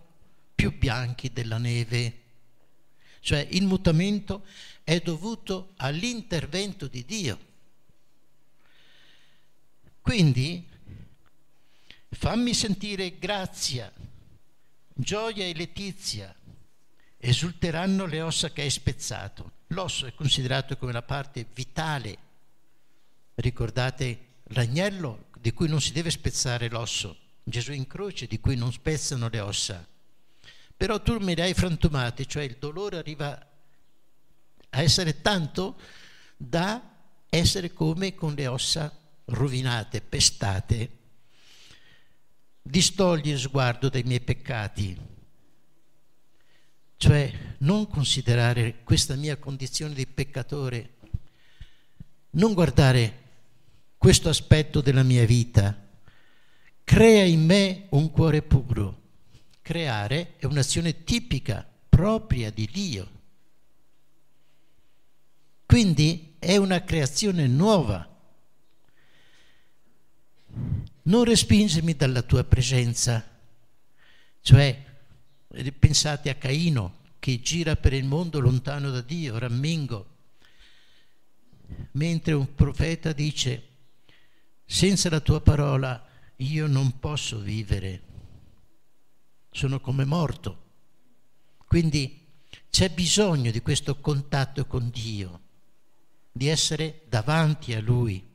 più 0.55 0.78
bianchi 0.78 1.34
della 1.34 1.57
neve. 1.57 2.22
Cioè 3.20 3.45
il 3.51 3.66
mutamento 3.66 4.45
è 4.86 5.01
dovuto 5.01 5.74
all'intervento 5.76 6.88
di 6.88 7.03
Dio. 7.03 7.39
Quindi 9.99 10.66
fammi 12.11 12.53
sentire 12.53 13.20
grazia, 13.20 13.91
gioia 14.93 15.43
e 15.43 15.53
letizia. 15.53 16.34
Esulteranno 17.26 18.05
le 18.05 18.21
ossa 18.21 18.51
che 18.51 18.63
hai 18.63 18.69
spezzato. 18.69 19.51
L'osso 19.67 20.05
è 20.05 20.13
considerato 20.13 20.76
come 20.76 20.91
la 20.91 21.03
parte 21.03 21.45
vitale. 21.53 22.17
Ricordate 23.36 24.41
l'agnello 24.47 25.28
di 25.39 25.53
cui 25.53 25.69
non 25.69 25.80
si 25.80 25.93
deve 25.93 26.11
spezzare 26.11 26.67
l'osso. 26.67 27.15
Gesù 27.41 27.71
in 27.71 27.88
croce 27.88 28.28
di 28.28 28.41
cui 28.41 28.57
non 28.57 28.74
spezzano 28.74 29.30
le 29.30 29.39
ossa. 29.39 29.88
Però 30.76 31.01
tu 31.01 31.17
me 31.19 31.34
le 31.34 31.43
hai 31.43 31.53
frantumate, 31.53 32.26
cioè 32.26 32.43
il 32.43 32.57
dolore 32.59 32.97
arriva 32.97 33.30
a 34.71 34.82
essere 34.82 35.21
tanto 35.21 35.80
da 36.36 37.05
essere 37.30 37.71
come 37.71 38.15
con 38.15 38.34
le 38.34 38.47
ossa 38.47 38.93
rovinate, 39.28 40.01
pestate. 40.01 40.97
Distogli 42.61 43.30
il 43.30 43.39
sguardo 43.39 43.88
dai 43.88 44.03
miei 44.03 44.19
peccati, 44.19 45.11
cioè 46.98 47.32
non 47.60 47.88
considerare 47.88 48.84
questa 48.84 49.16
mia 49.16 49.38
condizione 49.38 49.94
di 49.94 50.08
peccatore, 50.08 50.94
non 52.32 52.54
guardare 52.54 53.22
questo 53.98 54.30
aspetto 54.30 54.82
della 54.82 55.04
mia 55.04 55.26
vita, 55.26 55.78
crea 56.84 57.24
in 57.24 57.46
me 57.46 57.88
un 57.89 58.12
cuore 58.12 58.41
puro. 58.41 59.02
Creare 59.62 60.36
è 60.38 60.46
un'azione 60.46 61.06
tipica, 61.06 61.66
propria 61.88 62.52
di 62.52 62.70
Dio. 62.72 63.12
Quindi 65.66 66.36
è 66.38 66.58
una 66.58 66.84
creazione 66.84 67.48
nuova. 67.48 68.08
Non 71.04 71.24
respingermi 71.24 71.96
dalla 71.96 72.22
tua 72.22 72.44
presenza. 72.44 73.26
Cioè, 74.41 74.84
pensate 75.80 76.30
a 76.30 76.36
Caino 76.36 77.01
che 77.20 77.39
gira 77.41 77.76
per 77.76 77.93
il 77.93 78.06
mondo 78.06 78.39
lontano 78.39 78.89
da 78.91 79.01
Dio, 79.01 79.38
rammingo, 79.38 80.08
mentre 81.91 82.34
un 82.34 82.54
profeta 82.54 83.14
dice, 83.14 83.68
senza 84.66 85.10
la 85.10 85.20
tua 85.20 85.39
parola 85.41 86.06
io 86.38 86.68
non 86.68 86.99
posso 86.99 87.39
vivere, 87.39 88.01
sono 89.51 89.80
come 89.80 90.06
morto. 90.06 90.62
Quindi 91.66 92.28
c'è 92.70 92.89
bisogno 92.89 93.51
di 93.51 93.62
questo 93.62 93.99
contatto 93.99 94.66
con 94.66 94.89
Dio 94.89 95.41
di 96.36 96.47
essere 96.47 97.04
davanti 97.08 97.74
a 97.74 97.80
Lui. 97.80 98.32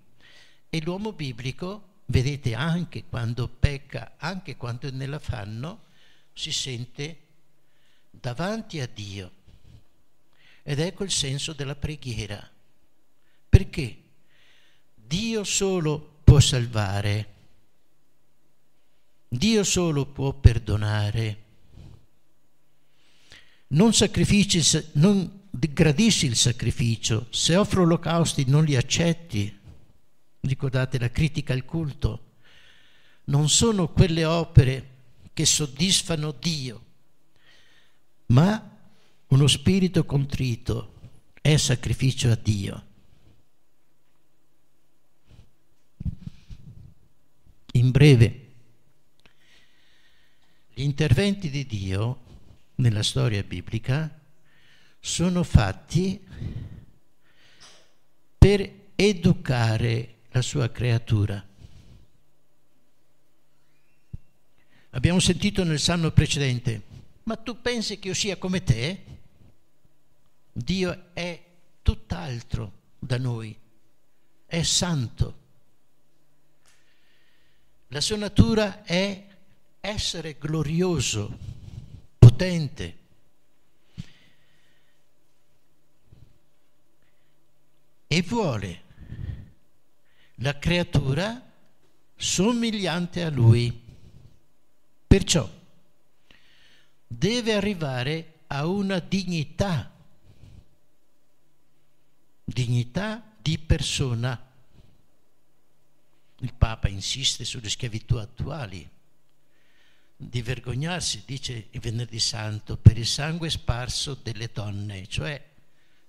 E 0.70 0.80
l'uomo 0.82 1.12
biblico, 1.12 2.02
vedete, 2.06 2.54
anche 2.54 3.04
quando 3.04 3.48
pecca, 3.48 4.14
anche 4.16 4.56
quando 4.56 4.86
è 4.86 4.90
nell'affanno, 4.92 5.86
si 6.38 6.52
sente 6.52 7.18
davanti 8.10 8.78
a 8.78 8.86
Dio. 8.86 9.32
Ed 10.62 10.78
ecco 10.78 11.02
il 11.02 11.10
senso 11.10 11.52
della 11.52 11.74
preghiera. 11.74 12.48
Perché? 13.48 14.02
Dio 14.94 15.42
solo 15.42 16.20
può 16.22 16.38
salvare, 16.38 17.34
Dio 19.26 19.64
solo 19.64 20.06
può 20.06 20.32
perdonare. 20.32 21.44
Non 23.68 23.92
sacrifici, 23.92 24.62
non 24.92 25.48
gradisci 25.50 26.26
il 26.26 26.36
sacrificio, 26.36 27.26
se 27.30 27.56
offro 27.56 27.82
olocausti 27.82 28.44
non 28.46 28.64
li 28.64 28.76
accetti. 28.76 29.58
Ricordate 30.40 30.98
la 30.98 31.10
critica 31.10 31.52
al 31.52 31.64
culto. 31.64 32.34
Non 33.24 33.48
sono 33.48 33.88
quelle 33.88 34.24
opere 34.24 34.97
che 35.38 35.46
soddisfano 35.46 36.32
Dio, 36.32 36.84
ma 38.26 38.76
uno 39.28 39.46
spirito 39.46 40.04
contrito 40.04 40.94
è 41.40 41.56
sacrificio 41.56 42.28
a 42.28 42.34
Dio. 42.34 42.86
In 47.74 47.92
breve, 47.92 48.52
gli 50.74 50.82
interventi 50.82 51.50
di 51.50 51.64
Dio 51.66 52.24
nella 52.74 53.04
storia 53.04 53.44
biblica 53.44 54.20
sono 54.98 55.44
fatti 55.44 56.20
per 58.36 58.72
educare 58.96 60.14
la 60.30 60.42
sua 60.42 60.68
creatura. 60.72 61.47
Abbiamo 64.90 65.20
sentito 65.20 65.64
nel 65.64 65.78
salmo 65.78 66.10
precedente, 66.10 66.82
ma 67.24 67.36
tu 67.36 67.60
pensi 67.60 67.98
che 67.98 68.08
io 68.08 68.14
sia 68.14 68.36
come 68.36 68.62
te? 68.62 69.04
Dio 70.50 71.10
è 71.12 71.40
tutt'altro 71.82 72.72
da 72.98 73.18
noi, 73.18 73.56
è 74.46 74.62
santo. 74.62 75.36
La 77.88 78.00
sua 78.00 78.16
natura 78.16 78.82
è 78.82 79.26
essere 79.80 80.36
glorioso, 80.38 81.38
potente, 82.18 82.96
e 88.06 88.22
vuole 88.22 88.82
la 90.36 90.58
creatura 90.58 91.46
somigliante 92.16 93.22
a 93.22 93.28
lui. 93.30 93.86
Perciò 95.08 95.50
deve 97.06 97.54
arrivare 97.54 98.40
a 98.48 98.66
una 98.66 98.98
dignità, 98.98 99.90
dignità 102.44 103.34
di 103.40 103.58
persona. 103.58 104.46
Il 106.40 106.52
Papa 106.52 106.88
insiste 106.88 107.46
sulle 107.46 107.70
schiavitù 107.70 108.16
attuali, 108.16 108.88
di 110.14 110.42
vergognarsi, 110.42 111.22
dice 111.24 111.68
il 111.70 111.80
venerdì 111.80 112.20
santo, 112.20 112.76
per 112.76 112.98
il 112.98 113.06
sangue 113.06 113.48
sparso 113.48 114.12
delle 114.14 114.50
donne, 114.52 115.06
cioè 115.08 115.42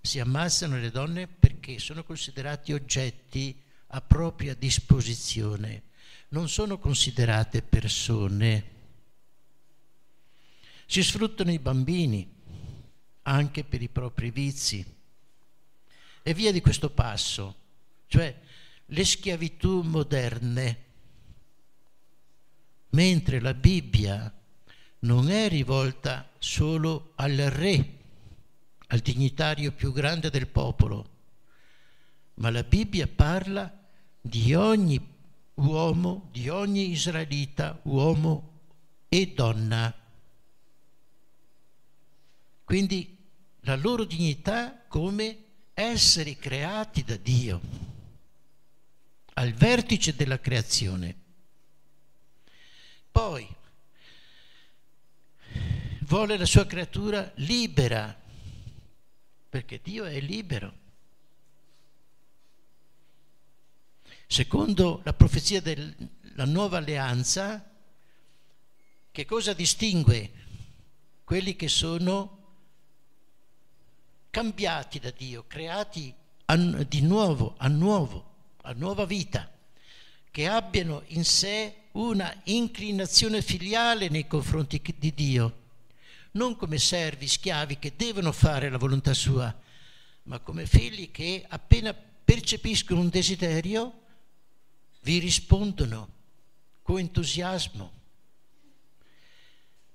si 0.01 0.19
ammazzano 0.19 0.77
le 0.77 0.91
donne 0.91 1.27
perché 1.27 1.79
sono 1.79 2.03
considerati 2.03 2.73
oggetti 2.73 3.57
a 3.87 4.01
propria 4.01 4.53
disposizione, 4.55 5.83
non 6.29 6.49
sono 6.49 6.77
considerate 6.77 7.61
persone. 7.61 8.77
Si 10.91 11.03
sfruttano 11.03 11.51
i 11.51 11.59
bambini 11.59 12.27
anche 13.21 13.63
per 13.63 13.79
i 13.79 13.89
propri 13.89 14.31
vizi. 14.31 14.83
E 16.23 16.33
via 16.33 16.51
di 16.51 16.61
questo 16.61 16.89
passo, 16.89 17.55
cioè 18.07 18.35
le 18.87 19.05
schiavitù 19.05 19.81
moderne, 19.81 20.85
mentre 22.89 23.39
la 23.39 23.53
Bibbia 23.53 24.33
non 25.01 25.29
è 25.29 25.47
rivolta 25.47 26.27
solo 26.39 27.11
al 27.17 27.35
re, 27.35 27.97
al 28.87 28.99
dignitario 29.01 29.71
più 29.71 29.93
grande 29.93 30.31
del 30.31 30.47
popolo, 30.47 31.09
ma 32.33 32.49
la 32.49 32.63
Bibbia 32.63 33.05
parla 33.05 33.71
di 34.19 34.55
ogni 34.55 34.99
uomo, 35.53 36.29
di 36.31 36.49
ogni 36.49 36.89
israelita, 36.89 37.79
uomo 37.83 38.61
e 39.07 39.33
donna. 39.35 39.93
Quindi 42.69 43.17
la 43.61 43.75
loro 43.75 44.03
dignità 44.03 44.85
come 44.87 45.45
esseri 45.73 46.37
creati 46.37 47.03
da 47.03 47.15
Dio, 47.15 47.59
al 49.33 49.53
vertice 49.53 50.15
della 50.15 50.39
creazione. 50.39 51.17
Poi 53.09 53.55
vuole 56.01 56.37
la 56.37 56.45
sua 56.45 56.67
creatura 56.67 57.31
libera, 57.37 58.15
perché 59.49 59.79
Dio 59.81 60.05
è 60.05 60.19
libero. 60.19 60.73
Secondo 64.27 65.01
la 65.03 65.13
profezia 65.13 65.59
della 65.59 66.45
nuova 66.45 66.77
alleanza, 66.77 67.67
che 69.09 69.25
cosa 69.25 69.53
distingue 69.53 70.31
quelli 71.23 71.55
che 71.55 71.67
sono 71.67 72.37
cambiati 74.29 74.99
da 74.99 75.11
Dio, 75.11 75.45
creati 75.47 76.13
a, 76.45 76.55
di 76.55 77.01
nuovo, 77.01 77.55
a 77.57 77.67
nuovo, 77.67 78.25
a 78.63 78.73
nuova 78.73 79.05
vita, 79.05 79.51
che 80.31 80.47
abbiano 80.47 81.03
in 81.07 81.25
sé 81.25 81.75
una 81.93 82.33
inclinazione 82.45 83.41
filiale 83.41 84.09
nei 84.09 84.27
confronti 84.27 84.81
di 84.97 85.13
Dio, 85.13 85.57
non 86.31 86.55
come 86.55 86.77
servi, 86.77 87.27
schiavi 87.27 87.79
che 87.79 87.93
devono 87.95 88.31
fare 88.31 88.69
la 88.69 88.77
volontà 88.77 89.13
sua, 89.13 89.53
ma 90.23 90.39
come 90.39 90.67
figli 90.67 91.09
che 91.11 91.43
appena 91.47 91.93
percepiscono 91.93 92.99
un 92.99 93.09
desiderio 93.09 94.01
vi 95.01 95.17
rispondono 95.17 96.09
con 96.83 96.99
entusiasmo. 96.99 97.91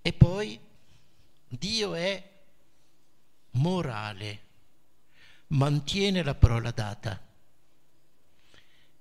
E 0.02 0.12
poi 0.12 0.58
Dio 1.48 1.94
è 1.94 2.30
morale, 3.64 4.40
mantiene 5.48 6.22
la 6.22 6.34
parola 6.34 6.70
data 6.70 7.18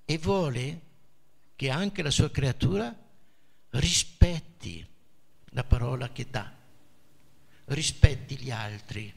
e 0.06 0.18
vuole 0.18 0.80
che 1.54 1.68
anche 1.68 2.02
la 2.02 2.10
sua 2.10 2.30
creatura 2.30 2.94
rispetti 3.70 4.86
la 5.50 5.64
parola 5.64 6.10
che 6.10 6.26
dà, 6.30 6.50
rispetti 7.66 8.36
gli 8.38 8.50
altri. 8.50 9.12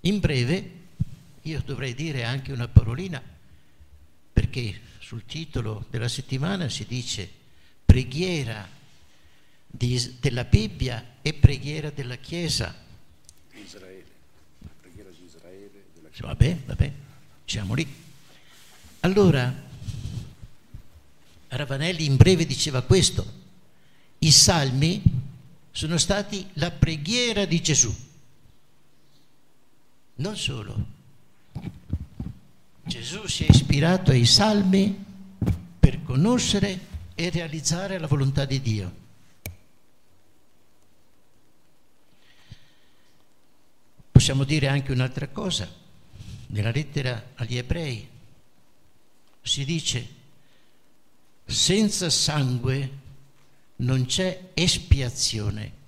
In 0.00 0.18
breve, 0.18 0.80
io 1.42 1.62
dovrei 1.64 1.94
dire 1.94 2.24
anche 2.24 2.50
una 2.50 2.66
parolina, 2.66 3.22
perché 4.32 4.80
sul 4.98 5.24
titolo 5.24 5.86
della 5.90 6.08
settimana 6.08 6.68
si 6.68 6.84
dice 6.86 7.30
preghiera 7.84 8.68
di, 9.66 10.16
della 10.20 10.44
Bibbia 10.44 11.18
e 11.22 11.34
preghiera 11.34 11.90
della 11.90 12.16
Chiesa. 12.16 12.82
Israele, 13.52 14.04
la 14.58 14.70
preghiera 14.80 15.10
di 15.10 16.01
Chiesa. 16.12 16.26
Vabbè, 16.26 16.58
vabbè, 16.66 16.92
siamo 17.44 17.74
lì. 17.74 18.00
Allora, 19.00 19.52
Ravanelli 21.48 22.04
in 22.04 22.16
breve 22.16 22.46
diceva 22.46 22.82
questo, 22.82 23.40
i 24.18 24.30
salmi 24.30 25.02
sono 25.70 25.98
stati 25.98 26.46
la 26.54 26.70
preghiera 26.70 27.44
di 27.44 27.60
Gesù. 27.60 27.94
Non 30.16 30.36
solo. 30.36 31.00
Gesù 32.84 33.26
si 33.26 33.44
è 33.44 33.50
ispirato 33.50 34.10
ai 34.10 34.26
salmi 34.26 35.04
per 35.78 36.02
conoscere 36.02 36.90
e 37.14 37.30
realizzare 37.30 37.98
la 37.98 38.06
volontà 38.06 38.44
di 38.44 38.60
Dio. 38.60 39.00
Possiamo 44.12 44.44
dire 44.44 44.68
anche 44.68 44.92
un'altra 44.92 45.28
cosa. 45.28 45.80
Nella 46.52 46.70
lettera 46.70 47.30
agli 47.36 47.56
ebrei 47.56 48.06
si 49.40 49.64
dice 49.64 50.06
senza 51.46 52.10
sangue 52.10 52.98
non 53.76 54.04
c'è 54.04 54.50
espiazione. 54.52 55.80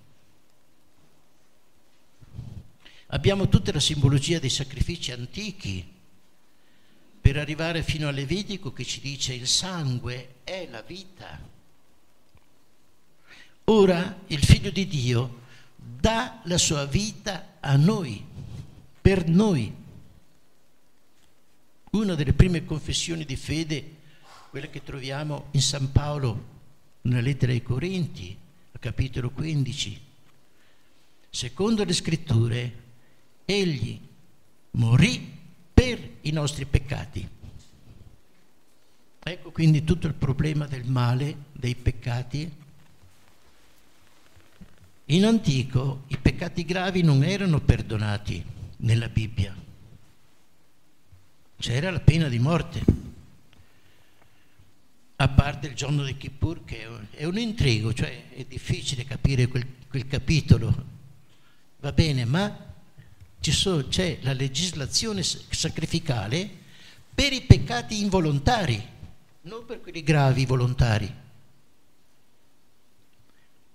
Abbiamo 3.08 3.48
tutta 3.48 3.72
la 3.72 3.80
simbologia 3.80 4.38
dei 4.38 4.48
sacrifici 4.48 5.12
antichi 5.12 5.86
per 7.20 7.36
arrivare 7.36 7.82
fino 7.82 8.08
a 8.08 8.10
Levitico 8.10 8.72
che 8.72 8.84
ci 8.84 9.00
dice 9.00 9.34
il 9.34 9.46
sangue 9.46 10.36
è 10.44 10.66
la 10.70 10.80
vita. 10.80 11.38
Ora 13.64 14.18
il 14.28 14.42
figlio 14.42 14.70
di 14.70 14.86
Dio 14.86 15.42
dà 15.76 16.40
la 16.44 16.58
sua 16.58 16.86
vita 16.86 17.56
a 17.60 17.76
noi, 17.76 18.24
per 19.02 19.28
noi. 19.28 19.82
Una 21.94 22.16
delle 22.16 22.32
prime 22.32 22.64
confessioni 22.64 23.24
di 23.24 23.36
fede 23.36 23.94
quella 24.50 24.66
che 24.66 24.82
troviamo 24.82 25.46
in 25.52 25.62
San 25.62 25.92
Paolo 25.92 26.52
nella 27.02 27.20
lettera 27.20 27.52
ai 27.52 27.62
Corinti, 27.62 28.36
capitolo 28.80 29.30
15. 29.30 30.00
Secondo 31.30 31.84
le 31.84 31.92
scritture, 31.92 32.82
egli 33.44 34.00
morì 34.72 35.38
per 35.72 36.00
i 36.22 36.32
nostri 36.32 36.64
peccati. 36.64 37.28
Ecco 39.22 39.52
quindi 39.52 39.84
tutto 39.84 40.08
il 40.08 40.14
problema 40.14 40.66
del 40.66 40.86
male, 40.86 41.36
dei 41.52 41.76
peccati. 41.76 42.52
In 45.06 45.24
antico 45.24 46.02
i 46.08 46.18
peccati 46.18 46.64
gravi 46.64 47.02
non 47.02 47.22
erano 47.22 47.60
perdonati 47.60 48.44
nella 48.78 49.08
Bibbia. 49.08 49.64
C'era 51.58 51.90
la 51.90 52.00
pena 52.00 52.28
di 52.28 52.38
morte 52.38 53.04
a 55.16 55.28
parte 55.28 55.68
il 55.68 55.74
giorno 55.74 56.04
di 56.04 56.16
Kippur 56.16 56.64
che 56.64 56.86
è 57.12 57.24
un 57.24 57.38
intrigo, 57.38 57.94
cioè 57.94 58.30
è 58.30 58.44
difficile 58.44 59.04
capire 59.04 59.46
quel, 59.46 59.66
quel 59.88 60.06
capitolo, 60.06 60.84
va 61.80 61.92
bene, 61.92 62.24
ma 62.24 62.72
sono, 63.40 63.86
c'è 63.88 64.18
la 64.22 64.32
legislazione 64.32 65.22
sacrificale 65.22 66.48
per 67.14 67.32
i 67.32 67.42
peccati 67.42 68.00
involontari, 68.00 68.82
non 69.42 69.64
per 69.66 69.80
quelli 69.80 70.02
gravi 70.02 70.46
volontari. 70.46 71.22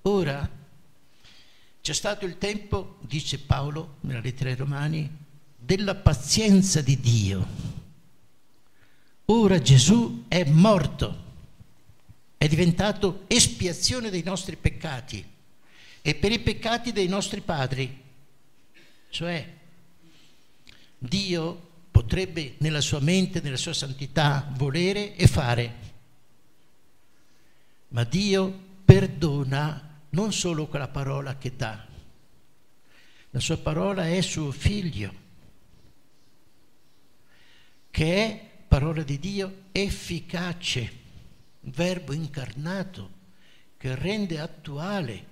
Ora 0.03 0.49
c'è 1.81 1.93
stato 1.93 2.25
il 2.25 2.37
tempo, 2.37 2.97
dice 3.01 3.39
Paolo 3.39 3.97
nella 4.01 4.19
lettera 4.19 4.49
ai 4.49 4.55
Romani, 4.55 5.17
della 5.69 5.93
pazienza 5.93 6.81
di 6.81 6.99
Dio. 6.99 7.47
Ora 9.25 9.61
Gesù 9.61 10.25
è 10.27 10.43
morto 10.45 11.27
è 12.37 12.47
diventato 12.47 13.25
espiazione 13.27 14.09
dei 14.09 14.23
nostri 14.23 14.55
peccati 14.55 15.23
e 16.01 16.15
per 16.15 16.31
i 16.31 16.39
peccati 16.39 16.91
dei 16.91 17.07
nostri 17.07 17.41
padri. 17.41 18.01
Cioè, 19.11 19.57
Dio 20.97 21.69
potrebbe 21.91 22.55
nella 22.57 22.81
sua 22.81 22.99
mente, 22.99 23.39
nella 23.39 23.55
sua 23.55 23.73
santità, 23.73 24.51
volere 24.55 25.15
e 25.15 25.27
fare, 25.27 25.75
ma 27.89 28.03
Dio 28.05 28.59
perdona 28.83 29.99
non 30.09 30.33
solo 30.33 30.65
quella 30.65 30.87
parola 30.87 31.37
che 31.37 31.55
dà, 31.55 31.85
la 33.29 33.39
sua 33.39 33.57
parola 33.59 34.07
è 34.07 34.19
suo 34.21 34.49
figlio, 34.51 35.27
che 37.89 38.15
è 38.15 38.49
parola 38.67 39.03
di 39.03 39.19
Dio 39.19 39.63
efficace 39.71 40.97
verbo 41.61 42.13
incarnato 42.13 43.17
che 43.77 43.95
rende 43.95 44.39
attuale 44.39 45.27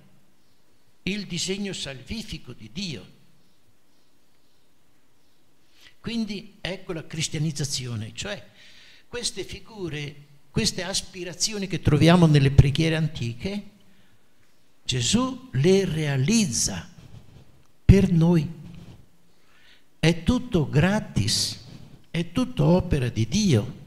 il 1.04 1.26
disegno 1.26 1.72
salvifico 1.72 2.52
di 2.52 2.70
Dio. 2.72 3.16
Quindi 6.00 6.56
ecco 6.60 6.92
la 6.92 7.06
cristianizzazione, 7.06 8.12
cioè 8.14 8.42
queste 9.06 9.44
figure, 9.44 10.14
queste 10.50 10.82
aspirazioni 10.82 11.66
che 11.66 11.80
troviamo 11.80 12.26
nelle 12.26 12.50
preghiere 12.50 12.96
antiche, 12.96 13.70
Gesù 14.84 15.50
le 15.52 15.84
realizza 15.84 16.88
per 17.84 18.10
noi. 18.10 18.56
È 19.98 20.22
tutto 20.22 20.68
gratis, 20.68 21.64
è 22.10 22.32
tutto 22.32 22.64
opera 22.64 23.08
di 23.08 23.28
Dio 23.28 23.86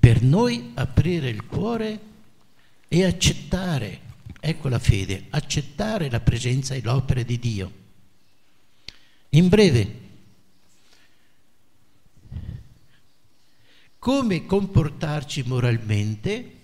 per 0.00 0.22
noi 0.22 0.72
aprire 0.74 1.28
il 1.28 1.44
cuore 1.44 2.00
e 2.88 3.04
accettare, 3.04 4.00
ecco 4.40 4.68
la 4.68 4.78
fede, 4.78 5.26
accettare 5.28 6.08
la 6.08 6.20
presenza 6.20 6.74
e 6.74 6.80
l'opera 6.82 7.22
di 7.22 7.38
Dio. 7.38 7.72
In 9.30 9.48
breve, 9.48 9.98
come 13.98 14.46
comportarci 14.46 15.42
moralmente, 15.42 16.56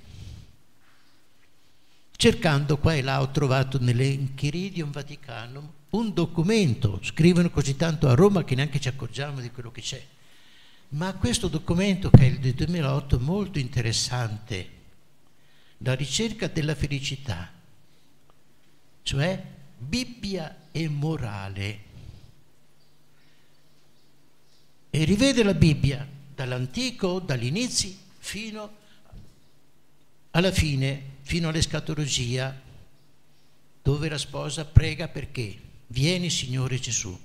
cercando 2.16 2.78
qua 2.78 2.94
e 2.94 3.02
là 3.02 3.20
ho 3.20 3.30
trovato 3.30 3.78
nell'Enchiridium 3.78 4.90
Vaticanum 4.90 5.70
un 5.96 6.12
documento, 6.12 7.00
scrivono 7.02 7.50
così 7.50 7.74
tanto 7.74 8.08
a 8.08 8.14
Roma 8.14 8.44
che 8.44 8.54
neanche 8.54 8.78
ci 8.78 8.88
accorgiamo 8.88 9.40
di 9.40 9.50
quello 9.50 9.70
che 9.70 9.80
c'è. 9.80 10.04
Ma 10.90 11.14
questo 11.14 11.48
documento, 11.48 12.10
che 12.10 12.22
è 12.22 12.26
il 12.26 12.38
del 12.38 12.54
2008, 12.54 13.16
è 13.16 13.20
molto 13.20 13.58
interessante, 13.58 14.70
la 15.78 15.94
ricerca 15.94 16.46
della 16.48 16.74
felicità, 16.74 17.50
cioè 19.02 19.42
Bibbia 19.78 20.68
e 20.70 20.88
morale. 20.88 21.84
E 24.90 25.04
rivede 25.04 25.42
la 25.42 25.54
Bibbia 25.54 26.06
dall'antico, 26.34 27.20
dall'inizio, 27.20 27.90
fino 28.18 28.76
alla 30.30 30.52
fine, 30.52 31.16
fino 31.22 31.48
all'escatologia, 31.48 32.62
dove 33.82 34.08
la 34.08 34.18
sposa 34.18 34.64
prega 34.64 35.08
perché 35.08 35.64
vieni 35.88 36.30
Signore 36.30 36.78
Gesù. 36.78 37.18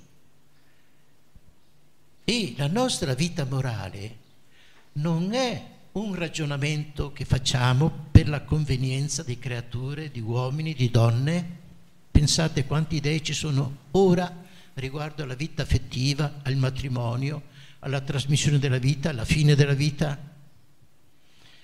E 2.24 2.54
la 2.56 2.68
nostra 2.68 3.14
vita 3.14 3.44
morale 3.44 4.18
non 4.92 5.32
è 5.32 5.70
un 5.92 6.14
ragionamento 6.14 7.12
che 7.12 7.24
facciamo 7.24 8.06
per 8.10 8.28
la 8.28 8.42
convenienza 8.42 9.22
di 9.22 9.38
creature, 9.38 10.10
di 10.10 10.20
uomini, 10.20 10.74
di 10.74 10.90
donne. 10.90 11.60
Pensate 12.10 12.64
quante 12.64 12.96
idee 12.96 13.22
ci 13.22 13.32
sono 13.34 13.78
ora 13.92 14.40
riguardo 14.74 15.22
alla 15.22 15.34
vita 15.34 15.62
affettiva, 15.62 16.40
al 16.42 16.56
matrimonio, 16.56 17.42
alla 17.80 18.00
trasmissione 18.00 18.58
della 18.58 18.78
vita, 18.78 19.10
alla 19.10 19.24
fine 19.24 19.54
della 19.54 19.74
vita. 19.74 20.30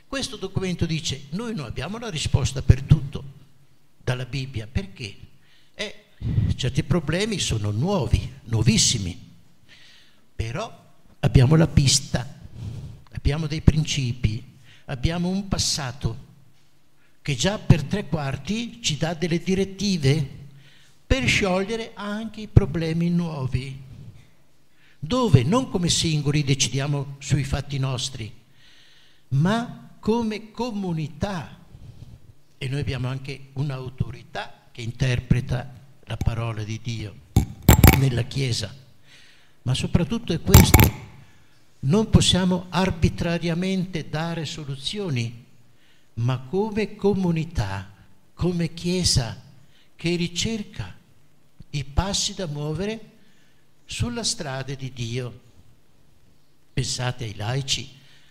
Questo 0.07 0.36
documento 0.36 0.84
dice, 0.84 1.26
noi 1.30 1.55
non 1.55 1.66
abbiamo 1.66 1.99
la 1.99 2.11
risposta 2.11 2.62
per 2.62 2.82
tutto 2.82 3.24
dalla 4.03 4.24
Bibbia, 4.24 4.66
perché? 4.66 5.16
Eh, 5.74 6.05
certi 6.56 6.82
problemi 6.82 7.38
sono 7.38 7.70
nuovi, 7.70 8.32
nuovissimi, 8.44 9.26
però 10.34 10.86
abbiamo 11.20 11.54
la 11.56 11.68
pista, 11.68 12.40
abbiamo 13.12 13.46
dei 13.46 13.60
principi, 13.60 14.42
abbiamo 14.86 15.28
un 15.28 15.48
passato 15.48 16.26
che 17.22 17.34
già 17.34 17.58
per 17.58 17.84
tre 17.84 18.06
quarti 18.06 18.80
ci 18.82 18.96
dà 18.96 19.14
delle 19.14 19.38
direttive 19.38 20.36
per 21.06 21.26
sciogliere 21.26 21.92
anche 21.94 22.42
i 22.42 22.48
problemi 22.48 23.10
nuovi, 23.10 23.80
dove 24.98 25.42
non 25.42 25.70
come 25.70 25.88
singoli 25.88 26.42
decidiamo 26.42 27.16
sui 27.18 27.44
fatti 27.44 27.78
nostri, 27.78 28.32
ma 29.28 29.96
come 30.00 30.50
comunità. 30.50 31.56
E 32.58 32.68
noi 32.68 32.80
abbiamo 32.80 33.08
anche 33.08 33.50
un'autorità 33.54 34.68
che 34.72 34.82
interpreta 34.82 35.78
la 36.09 36.16
parola 36.16 36.64
di 36.64 36.80
Dio 36.82 37.14
nella 37.98 38.22
Chiesa. 38.22 38.74
Ma 39.62 39.74
soprattutto 39.74 40.32
è 40.32 40.40
questo, 40.40 41.06
non 41.80 42.09
possiamo 42.09 42.66
arbitrariamente 42.70 44.09
dare 44.09 44.46
soluzioni, 44.46 45.44
ma 46.14 46.38
come 46.48 46.96
comunità, 46.96 47.92
come 48.32 48.72
Chiesa 48.72 49.44
che 49.94 50.16
ricerca 50.16 50.96
i 51.70 51.84
passi 51.84 52.34
da 52.34 52.46
muovere 52.46 53.11
sulla 53.84 54.24
strada 54.24 54.74
di 54.74 54.90
Dio. 54.90 55.40
Pensate 56.72 57.24
ai 57.24 57.34
laici, 57.34 57.86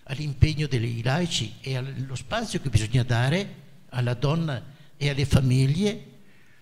all'impegno 0.05 0.65
dei 0.65 1.03
laici 1.03 1.57
e 1.61 1.75
allo 1.77 2.15
spazio 2.15 2.59
che 2.59 2.69
bisogna 2.69 3.03
dare 3.03 3.65
alla 3.89 4.15
donna 4.15 4.63
e 4.97 5.09
alle 5.09 5.25
famiglie 5.25 6.15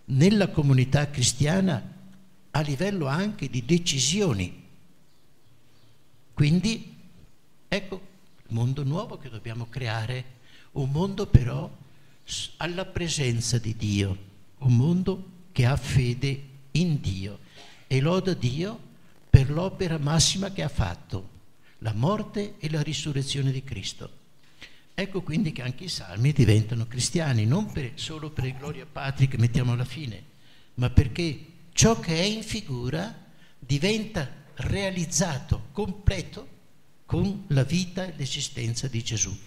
nella 0.05 0.49
comunità 0.49 1.09
cristiana 1.09 1.93
a 2.51 2.61
livello 2.61 3.07
anche 3.07 3.49
di 3.49 3.65
decisioni. 3.65 4.63
Quindi 6.33 6.95
ecco 7.67 8.01
il 8.47 8.53
mondo 8.53 8.83
nuovo 8.83 9.17
che 9.17 9.29
dobbiamo 9.29 9.67
creare, 9.67 10.23
un 10.73 10.91
mondo 10.91 11.25
però 11.27 11.69
alla 12.57 12.85
presenza 12.85 13.57
di 13.57 13.75
Dio, 13.75 14.17
un 14.59 14.75
mondo 14.75 15.31
che 15.51 15.65
ha 15.65 15.77
fede 15.77 16.43
in 16.71 16.99
Dio 16.99 17.39
e 17.87 17.99
loda 18.01 18.33
Dio 18.33 18.79
per 19.29 19.49
l'opera 19.49 19.97
massima 19.97 20.51
che 20.51 20.63
ha 20.63 20.69
fatto, 20.69 21.29
la 21.79 21.93
morte 21.93 22.55
e 22.59 22.69
la 22.69 22.81
risurrezione 22.81 23.51
di 23.51 23.63
Cristo. 23.63 24.23
Ecco 24.97 25.21
quindi 25.21 25.51
che 25.51 25.61
anche 25.61 25.83
i 25.83 25.89
salmi 25.89 26.31
diventano 26.31 26.87
cristiani, 26.87 27.45
non 27.45 27.69
per, 27.69 27.91
solo 27.95 28.29
per 28.29 28.45
il 28.45 28.55
gloria 28.55 28.85
patri 28.89 29.27
che 29.27 29.37
mettiamo 29.37 29.73
alla 29.73 29.83
fine, 29.83 30.23
ma 30.75 30.89
perché 30.89 31.45
ciò 31.73 31.99
che 31.99 32.17
è 32.17 32.23
in 32.23 32.43
figura 32.43 33.13
diventa 33.59 34.25
realizzato, 34.55 35.67
completo, 35.73 36.47
con 37.05 37.43
la 37.47 37.63
vita 37.63 38.05
e 38.05 38.13
l'esistenza 38.15 38.87
di 38.87 39.03
Gesù. 39.03 39.37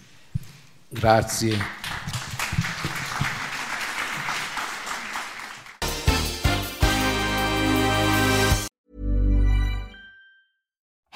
Grazie. 0.87 2.28